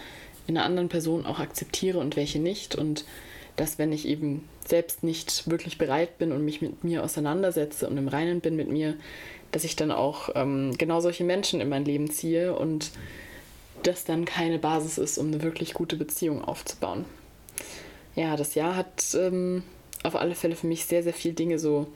in 0.47 0.57
einer 0.57 0.65
anderen 0.65 0.89
Person 0.89 1.25
auch 1.25 1.39
akzeptiere 1.39 1.99
und 1.99 2.15
welche 2.15 2.39
nicht. 2.39 2.75
Und 2.75 3.05
dass, 3.55 3.79
wenn 3.79 3.91
ich 3.91 4.07
eben 4.07 4.47
selbst 4.65 5.03
nicht 5.03 5.49
wirklich 5.49 5.77
bereit 5.77 6.17
bin 6.17 6.31
und 6.31 6.43
mich 6.43 6.61
mit 6.61 6.83
mir 6.83 7.03
auseinandersetze 7.03 7.87
und 7.87 7.97
im 7.97 8.07
Reinen 8.07 8.41
bin 8.41 8.55
mit 8.55 8.69
mir, 8.69 8.95
dass 9.55 9.63
ich 9.63 9.77
dann 9.77 9.89
auch 9.89 10.27
ähm, 10.35 10.77
genau 10.77 10.99
solche 10.99 11.23
Menschen 11.23 11.61
in 11.61 11.69
mein 11.69 11.85
Leben 11.85 12.11
ziehe 12.11 12.53
und 12.53 12.91
das 13.83 14.03
dann 14.03 14.25
keine 14.25 14.59
Basis 14.59 14.97
ist, 14.97 15.17
um 15.17 15.27
eine 15.27 15.43
wirklich 15.43 15.73
gute 15.73 15.95
Beziehung 15.95 16.43
aufzubauen. 16.43 17.05
Ja, 18.17 18.35
das 18.35 18.55
Jahr 18.55 18.75
hat 18.75 19.15
ähm, 19.15 19.63
auf 20.03 20.17
alle 20.17 20.35
Fälle 20.35 20.57
für 20.57 20.67
mich 20.67 20.85
sehr, 20.87 21.03
sehr 21.03 21.13
viele 21.13 21.35
Dinge 21.35 21.57
so 21.57 21.87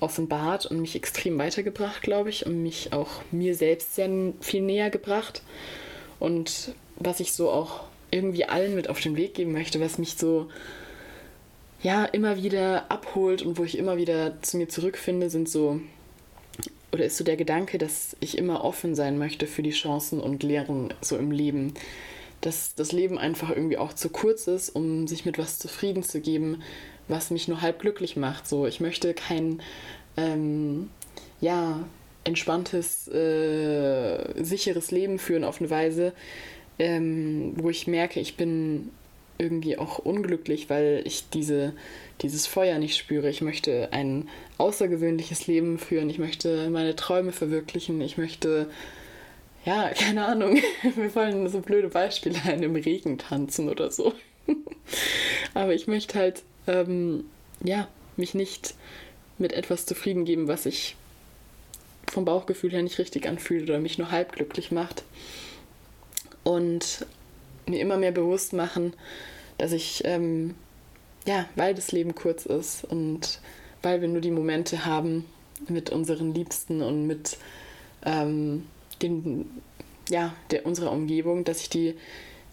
offenbart 0.00 0.66
und 0.66 0.80
mich 0.80 0.96
extrem 0.96 1.38
weitergebracht, 1.38 2.02
glaube 2.02 2.28
ich, 2.28 2.44
und 2.44 2.60
mich 2.64 2.92
auch 2.92 3.22
mir 3.30 3.54
selbst 3.54 3.94
sehr 3.94 4.10
viel 4.40 4.62
näher 4.62 4.90
gebracht. 4.90 5.42
Und 6.18 6.74
was 6.96 7.20
ich 7.20 7.34
so 7.34 7.50
auch 7.52 7.84
irgendwie 8.10 8.46
allen 8.46 8.74
mit 8.74 8.90
auf 8.90 8.98
den 8.98 9.16
Weg 9.16 9.34
geben 9.34 9.52
möchte, 9.52 9.80
was 9.80 9.98
mich 9.98 10.16
so 10.16 10.48
ja 11.84 12.04
immer 12.04 12.42
wieder 12.42 12.90
abholt 12.90 13.42
und 13.42 13.58
wo 13.58 13.62
ich 13.62 13.78
immer 13.78 13.96
wieder 13.96 14.42
zu 14.42 14.56
mir 14.56 14.68
zurückfinde, 14.68 15.30
sind 15.30 15.48
so 15.48 15.80
oder 16.96 17.04
ist 17.04 17.18
so 17.18 17.24
der 17.24 17.36
Gedanke, 17.36 17.76
dass 17.76 18.16
ich 18.20 18.38
immer 18.38 18.64
offen 18.64 18.94
sein 18.94 19.18
möchte 19.18 19.46
für 19.46 19.62
die 19.62 19.70
Chancen 19.70 20.18
und 20.18 20.42
Lehren 20.42 20.94
so 21.02 21.18
im 21.18 21.30
Leben. 21.30 21.74
Dass 22.40 22.74
das 22.74 22.92
Leben 22.92 23.18
einfach 23.18 23.50
irgendwie 23.50 23.76
auch 23.76 23.92
zu 23.92 24.08
kurz 24.08 24.46
ist, 24.46 24.70
um 24.70 25.06
sich 25.06 25.26
mit 25.26 25.36
was 25.36 25.58
zufrieden 25.58 26.02
zu 26.02 26.22
geben, 26.22 26.62
was 27.06 27.30
mich 27.30 27.48
nur 27.48 27.60
halb 27.60 27.80
glücklich 27.80 28.16
macht. 28.16 28.48
So, 28.48 28.66
ich 28.66 28.80
möchte 28.80 29.12
kein 29.12 29.60
ähm, 30.16 30.88
ja 31.42 31.84
entspanntes, 32.24 33.08
äh, 33.08 34.42
sicheres 34.42 34.90
Leben 34.90 35.18
führen 35.18 35.44
auf 35.44 35.60
eine 35.60 35.68
Weise, 35.68 36.14
ähm, 36.78 37.52
wo 37.56 37.68
ich 37.68 37.86
merke, 37.86 38.20
ich 38.20 38.38
bin 38.38 38.90
irgendwie 39.38 39.78
auch 39.78 39.98
unglücklich, 39.98 40.70
weil 40.70 41.02
ich 41.04 41.28
diese, 41.30 41.72
dieses 42.22 42.46
Feuer 42.46 42.78
nicht 42.78 42.96
spüre. 42.96 43.28
Ich 43.28 43.40
möchte 43.40 43.92
ein 43.92 44.28
außergewöhnliches 44.58 45.46
Leben 45.46 45.78
führen. 45.78 46.10
Ich 46.10 46.18
möchte 46.18 46.70
meine 46.70 46.96
Träume 46.96 47.32
verwirklichen. 47.32 48.00
Ich 48.00 48.18
möchte, 48.18 48.68
ja, 49.64 49.88
keine 49.94 50.26
Ahnung, 50.26 50.56
wir 50.96 51.14
wollen 51.14 51.48
so 51.48 51.60
blöde 51.60 51.88
Beispiele 51.88 52.36
in 52.44 52.50
einem 52.50 52.76
Regen 52.76 53.18
tanzen 53.18 53.68
oder 53.68 53.90
so. 53.90 54.12
Aber 55.54 55.74
ich 55.74 55.86
möchte 55.86 56.18
halt, 56.18 56.42
ähm, 56.66 57.24
ja, 57.62 57.88
mich 58.16 58.34
nicht 58.34 58.74
mit 59.38 59.52
etwas 59.52 59.86
zufrieden 59.86 60.24
geben, 60.24 60.48
was 60.48 60.62
sich 60.62 60.96
vom 62.10 62.24
Bauchgefühl 62.24 62.70
her 62.70 62.82
nicht 62.82 62.98
richtig 62.98 63.28
anfühlt 63.28 63.64
oder 63.68 63.78
mich 63.78 63.98
nur 63.98 64.10
halb 64.10 64.32
glücklich 64.32 64.70
macht 64.70 65.02
und 66.44 67.04
mir 67.66 67.80
immer 67.80 67.96
mehr 67.96 68.12
bewusst 68.12 68.52
machen, 68.52 68.92
dass 69.58 69.72
ich, 69.72 70.02
ähm, 70.04 70.54
ja, 71.26 71.46
weil 71.56 71.74
das 71.74 71.92
Leben 71.92 72.14
kurz 72.14 72.46
ist 72.46 72.84
und 72.84 73.40
weil 73.82 74.00
wir 74.00 74.08
nur 74.08 74.20
die 74.20 74.30
Momente 74.30 74.84
haben, 74.84 75.24
mit 75.68 75.90
unseren 75.90 76.34
Liebsten 76.34 76.82
und 76.82 77.06
mit 77.06 77.38
ähm, 78.04 78.66
den, 79.02 79.50
ja, 80.08 80.34
der, 80.50 80.66
unserer 80.66 80.92
Umgebung, 80.92 81.44
dass 81.44 81.60
ich 81.60 81.70
die, 81.70 81.94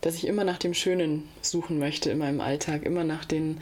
dass 0.02 0.16
ich 0.16 0.28
immer 0.28 0.44
nach 0.44 0.58
dem 0.58 0.74
Schönen 0.74 1.30
suchen 1.42 1.80
möchte 1.80 2.12
in 2.12 2.18
meinem 2.18 2.42
Alltag, 2.42 2.86
immer 2.86 3.04
nach 3.04 3.26
den, 3.26 3.60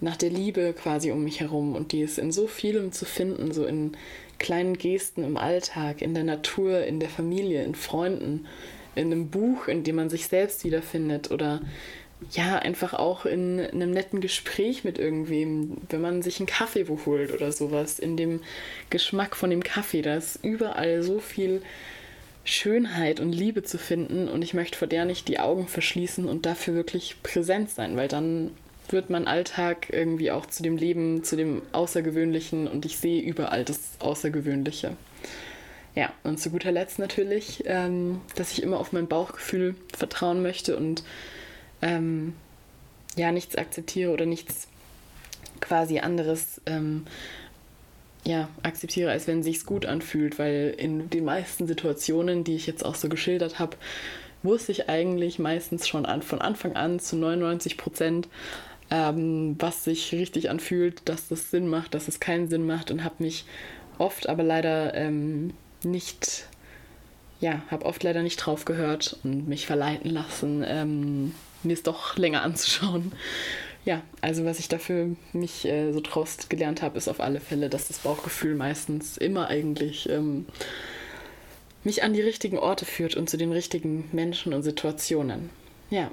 nach 0.00 0.16
der 0.16 0.30
Liebe 0.30 0.72
quasi 0.72 1.10
um 1.10 1.24
mich 1.24 1.40
herum 1.40 1.74
und 1.74 1.92
die 1.92 2.00
ist 2.00 2.18
in 2.18 2.32
so 2.32 2.46
vielem 2.46 2.92
zu 2.92 3.04
finden, 3.04 3.52
so 3.52 3.64
in 3.64 3.96
kleinen 4.38 4.76
Gesten 4.76 5.24
im 5.24 5.36
Alltag, 5.36 6.02
in 6.02 6.14
der 6.14 6.24
Natur, 6.24 6.84
in 6.84 7.00
der 7.00 7.08
Familie, 7.08 7.64
in 7.64 7.74
Freunden, 7.74 8.46
in 8.96 9.12
einem 9.12 9.28
Buch, 9.28 9.68
in 9.68 9.84
dem 9.84 9.96
man 9.96 10.10
sich 10.10 10.26
selbst 10.26 10.64
wiederfindet 10.64 11.30
oder 11.30 11.60
ja, 12.32 12.58
einfach 12.58 12.94
auch 12.94 13.26
in 13.26 13.60
einem 13.60 13.90
netten 13.90 14.20
Gespräch 14.20 14.84
mit 14.84 14.98
irgendwem, 14.98 15.76
wenn 15.90 16.00
man 16.00 16.22
sich 16.22 16.40
einen 16.40 16.46
Kaffee 16.46 16.86
holt 16.88 17.32
oder 17.32 17.52
sowas, 17.52 17.98
in 17.98 18.16
dem 18.16 18.40
Geschmack 18.90 19.36
von 19.36 19.50
dem 19.50 19.62
Kaffee, 19.62 20.02
da 20.02 20.16
ist 20.16 20.42
überall 20.42 21.02
so 21.02 21.20
viel 21.20 21.60
Schönheit 22.44 23.20
und 23.20 23.32
Liebe 23.32 23.64
zu 23.64 23.76
finden 23.76 24.28
und 24.28 24.42
ich 24.42 24.54
möchte 24.54 24.78
vor 24.78 24.88
der 24.88 25.04
nicht 25.04 25.28
die 25.28 25.40
Augen 25.40 25.68
verschließen 25.68 26.26
und 26.28 26.46
dafür 26.46 26.74
wirklich 26.74 27.16
präsent 27.22 27.70
sein, 27.70 27.96
weil 27.96 28.08
dann 28.08 28.50
wird 28.88 29.10
mein 29.10 29.26
Alltag 29.26 29.88
irgendwie 29.90 30.30
auch 30.30 30.46
zu 30.46 30.62
dem 30.62 30.76
Leben, 30.76 31.24
zu 31.24 31.36
dem 31.36 31.62
Außergewöhnlichen 31.72 32.68
und 32.68 32.86
ich 32.86 32.98
sehe 32.98 33.20
überall 33.20 33.64
das 33.64 33.80
Außergewöhnliche. 33.98 34.96
Ja, 35.96 36.12
und 36.24 36.38
zu 36.38 36.50
guter 36.50 36.72
Letzt 36.72 36.98
natürlich, 36.98 37.64
ähm, 37.66 38.20
dass 38.34 38.52
ich 38.52 38.62
immer 38.62 38.78
auf 38.78 38.92
mein 38.92 39.08
Bauchgefühl 39.08 39.74
vertrauen 39.96 40.42
möchte 40.42 40.76
und 40.76 41.02
ähm, 41.80 42.34
ja, 43.16 43.32
nichts 43.32 43.56
akzeptiere 43.56 44.12
oder 44.12 44.26
nichts 44.26 44.68
quasi 45.60 46.00
anderes 46.00 46.60
ähm, 46.66 47.06
ja, 48.24 48.50
akzeptiere, 48.62 49.10
als 49.10 49.26
wenn 49.26 49.42
sich's 49.42 49.64
gut 49.64 49.86
anfühlt, 49.86 50.38
weil 50.38 50.74
in 50.76 51.08
den 51.08 51.24
meisten 51.24 51.66
Situationen, 51.66 52.44
die 52.44 52.56
ich 52.56 52.66
jetzt 52.66 52.84
auch 52.84 52.94
so 52.94 53.08
geschildert 53.08 53.58
habe, 53.58 53.78
wusste 54.42 54.72
ich 54.72 54.90
eigentlich 54.90 55.38
meistens 55.38 55.88
schon 55.88 56.04
an, 56.04 56.20
von 56.20 56.42
Anfang 56.42 56.76
an 56.76 57.00
zu 57.00 57.16
99 57.16 57.78
Prozent, 57.78 58.28
ähm, 58.90 59.56
was 59.58 59.84
sich 59.84 60.12
richtig 60.12 60.50
anfühlt, 60.50 61.08
dass 61.08 61.28
das 61.28 61.50
Sinn 61.50 61.68
macht, 61.68 61.94
dass 61.94 62.06
es 62.06 62.20
keinen 62.20 62.48
Sinn 62.48 62.66
macht 62.66 62.90
und 62.90 63.02
habe 63.02 63.22
mich 63.22 63.46
oft 63.96 64.28
aber 64.28 64.42
leider 64.42 64.92
ähm, 64.92 65.54
nicht, 65.82 66.46
ja, 67.40 67.62
habe 67.70 67.84
oft 67.84 68.02
leider 68.02 68.22
nicht 68.22 68.36
drauf 68.36 68.64
gehört 68.64 69.18
und 69.24 69.48
mich 69.48 69.66
verleiten 69.66 70.10
lassen, 70.10 70.64
ähm, 70.66 71.34
mir 71.62 71.74
es 71.74 71.82
doch 71.82 72.16
länger 72.16 72.42
anzuschauen. 72.42 73.12
Ja, 73.84 74.02
also 74.20 74.44
was 74.44 74.58
ich 74.58 74.68
dafür 74.68 75.14
mich 75.32 75.64
äh, 75.64 75.92
so 75.92 76.00
draus 76.00 76.48
gelernt 76.48 76.82
habe, 76.82 76.98
ist 76.98 77.08
auf 77.08 77.20
alle 77.20 77.38
Fälle, 77.38 77.70
dass 77.70 77.86
das 77.86 78.00
Bauchgefühl 78.00 78.56
meistens 78.56 79.16
immer 79.16 79.46
eigentlich 79.46 80.08
ähm, 80.08 80.46
mich 81.84 82.02
an 82.02 82.12
die 82.12 82.20
richtigen 82.20 82.58
Orte 82.58 82.84
führt 82.84 83.14
und 83.14 83.30
zu 83.30 83.36
den 83.36 83.52
richtigen 83.52 84.08
Menschen 84.12 84.52
und 84.54 84.64
Situationen. 84.64 85.50
Ja, 85.88 86.10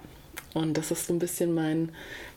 und 0.54 0.78
das 0.78 0.92
ist 0.92 1.08
so 1.08 1.14
ein 1.14 1.20
bisschen 1.20 1.54
mein, 1.54 1.90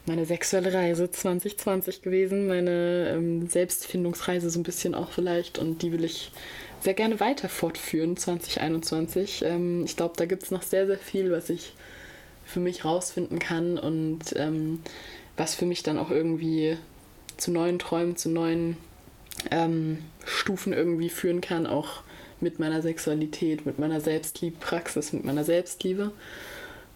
meine 0.07 0.25
sexuelle 0.25 0.73
Reise 0.73 1.11
2020 1.11 2.01
gewesen, 2.01 2.47
meine 2.47 3.11
ähm, 3.15 3.47
Selbstfindungsreise 3.47 4.49
so 4.49 4.59
ein 4.59 4.63
bisschen 4.63 4.95
auch 4.95 5.11
vielleicht. 5.11 5.59
Und 5.59 5.83
die 5.83 5.93
will 5.93 6.05
ich 6.05 6.33
sehr 6.81 6.95
gerne 6.95 7.21
weiter 7.21 7.49
fortführen 7.49 8.17
2021. 8.17 9.43
Ähm, 9.45 9.85
ich 9.85 9.97
glaube, 9.97 10.15
da 10.17 10.27
gibt 10.27 10.45
es 10.45 10.51
noch 10.51 10.63
sehr, 10.63 10.87
sehr 10.87 10.99
viel, 10.99 11.31
was 11.31 11.51
ich 11.51 11.75
für 12.45 12.61
mich 12.61 12.85
rausfinden 12.85 13.39
kann 13.39 13.79
und 13.79 14.37
ähm, 14.37 14.81
was 15.37 15.55
für 15.55 15.67
mich 15.67 15.83
dann 15.83 15.99
auch 15.99 16.11
irgendwie 16.11 16.79
zu 17.37 17.51
neuen 17.51 17.79
Träumen, 17.79 18.17
zu 18.17 18.31
neuen 18.31 18.77
ähm, 19.51 19.99
Stufen 20.25 20.73
irgendwie 20.73 21.11
führen 21.11 21.41
kann, 21.41 21.67
auch 21.67 22.03
mit 22.41 22.59
meiner 22.59 22.83
Sexualität, 22.83 23.67
mit 23.67 23.79
meiner 23.79 24.01
Selbstliebpraxis, 24.01 25.13
mit 25.13 25.25
meiner 25.25 25.45
Selbstliebe. 25.45 26.13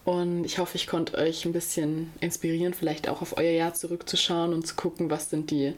Und 0.04 0.44
ich 0.44 0.58
hoffe, 0.58 0.76
ich 0.76 0.86
konnte 0.86 1.18
euch 1.18 1.44
ein 1.44 1.52
bisschen 1.52 2.10
inspirieren, 2.20 2.74
vielleicht 2.74 3.08
auch 3.08 3.22
auf 3.22 3.36
euer 3.36 3.52
Jahr 3.52 3.74
zurückzuschauen 3.74 4.54
und 4.54 4.66
zu 4.66 4.74
gucken, 4.74 5.10
was 5.10 5.30
sind 5.30 5.50
die 5.50 5.74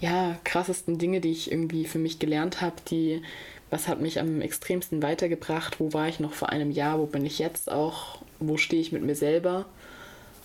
ja, 0.00 0.38
krassesten 0.44 0.98
Dinge, 0.98 1.20
die 1.20 1.32
ich 1.32 1.50
irgendwie 1.50 1.84
für 1.84 1.98
mich 1.98 2.18
gelernt 2.18 2.60
habe, 2.60 2.76
die, 2.88 3.22
was 3.70 3.88
hat 3.88 4.00
mich 4.00 4.20
am 4.20 4.40
extremsten 4.40 5.02
weitergebracht, 5.02 5.80
wo 5.80 5.92
war 5.92 6.08
ich 6.08 6.20
noch 6.20 6.32
vor 6.32 6.50
einem 6.50 6.70
Jahr, 6.70 6.98
wo 6.98 7.06
bin 7.06 7.24
ich 7.24 7.38
jetzt 7.38 7.70
auch, 7.70 8.18
wo 8.40 8.56
stehe 8.56 8.82
ich 8.82 8.92
mit 8.92 9.02
mir 9.02 9.14
selber, 9.14 9.66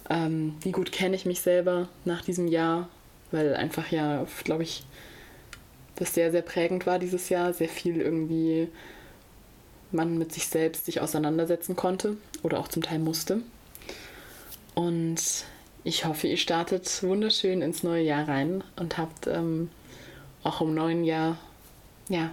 ähm, 0.10 0.56
wie 0.62 0.72
gut 0.72 0.92
kenne 0.92 1.16
ich 1.16 1.26
mich 1.26 1.42
selber 1.42 1.88
nach 2.06 2.24
diesem 2.24 2.48
Jahr, 2.48 2.90
weil 3.32 3.56
einfach 3.56 3.92
ja, 3.92 4.26
glaube 4.44 4.64
ich, 4.64 4.86
das 5.96 6.14
sehr, 6.14 6.32
sehr 6.32 6.44
prägend 6.44 6.86
war 6.86 7.00
dieses 7.00 7.30
Jahr, 7.30 7.54
sehr 7.54 7.70
viel 7.70 8.00
irgendwie 8.00 8.70
man 9.92 10.18
mit 10.18 10.34
sich 10.34 10.48
selbst 10.48 10.86
sich 10.86 11.02
auseinandersetzen 11.02 11.76
konnte 11.76 12.18
oder 12.44 12.60
auch 12.60 12.68
zum 12.68 12.84
Teil 12.84 13.00
musste. 13.00 13.42
Und 14.76 15.46
ich 15.88 16.04
hoffe, 16.04 16.28
ihr 16.28 16.36
startet 16.36 17.02
wunderschön 17.02 17.62
ins 17.62 17.82
neue 17.82 18.04
Jahr 18.04 18.28
rein 18.28 18.62
und 18.76 18.98
habt 18.98 19.26
ähm, 19.28 19.70
auch 20.44 20.60
im 20.60 20.74
neuen 20.74 21.06
Jahr 21.06 21.38
ja, 22.10 22.32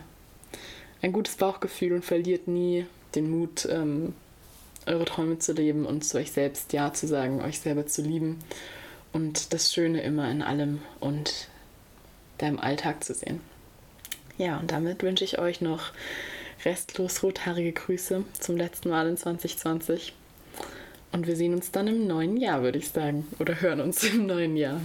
ein 1.03 1.13
gutes 1.13 1.37
Bauchgefühl 1.37 1.93
und 1.93 2.05
verliert 2.05 2.49
nie 2.49 2.85
den 3.15 3.31
Mut, 3.31 3.69
ähm, 3.71 4.13
eure 4.87 5.05
Träume 5.05 5.39
zu 5.39 5.53
leben 5.53 5.87
und 5.87 6.05
zu 6.05 6.19
euch 6.19 6.33
selbst 6.33 6.73
Ja 6.73 6.93
zu 6.93 7.07
sagen, 7.07 7.43
euch 7.43 7.61
selber 7.61 7.87
zu 7.87 8.03
lieben 8.03 8.41
und 9.13 9.53
das 9.53 9.73
Schöne 9.73 10.03
immer 10.03 10.29
in 10.33 10.43
allem 10.43 10.83
und 10.99 11.47
deinem 12.39 12.59
Alltag 12.59 13.05
zu 13.05 13.15
sehen. 13.15 13.41
Ja, 14.37 14.59
und 14.59 14.73
damit 14.73 15.05
wünsche 15.05 15.23
ich 15.23 15.39
euch 15.39 15.61
noch 15.61 15.93
restlos 16.65 17.23
rothaarige 17.23 17.73
Grüße 17.73 18.25
zum 18.37 18.57
letzten 18.57 18.89
Mal 18.89 19.09
in 19.09 19.17
2020. 19.17 20.13
Und 21.15 21.29
wir 21.29 21.37
sehen 21.37 21.55
uns 21.55 21.71
dann 21.71 21.87
im 21.87 22.09
neuen 22.09 22.37
Jahr, 22.37 22.63
würde 22.63 22.79
ich 22.79 22.89
sagen. 22.89 23.29
Oder 23.39 23.61
hören 23.61 23.81
uns 23.81 24.03
im 24.03 24.27
neuen 24.27 24.57
Jahr. 24.57 24.81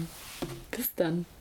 Bis 0.69 0.93
dann. 0.93 1.25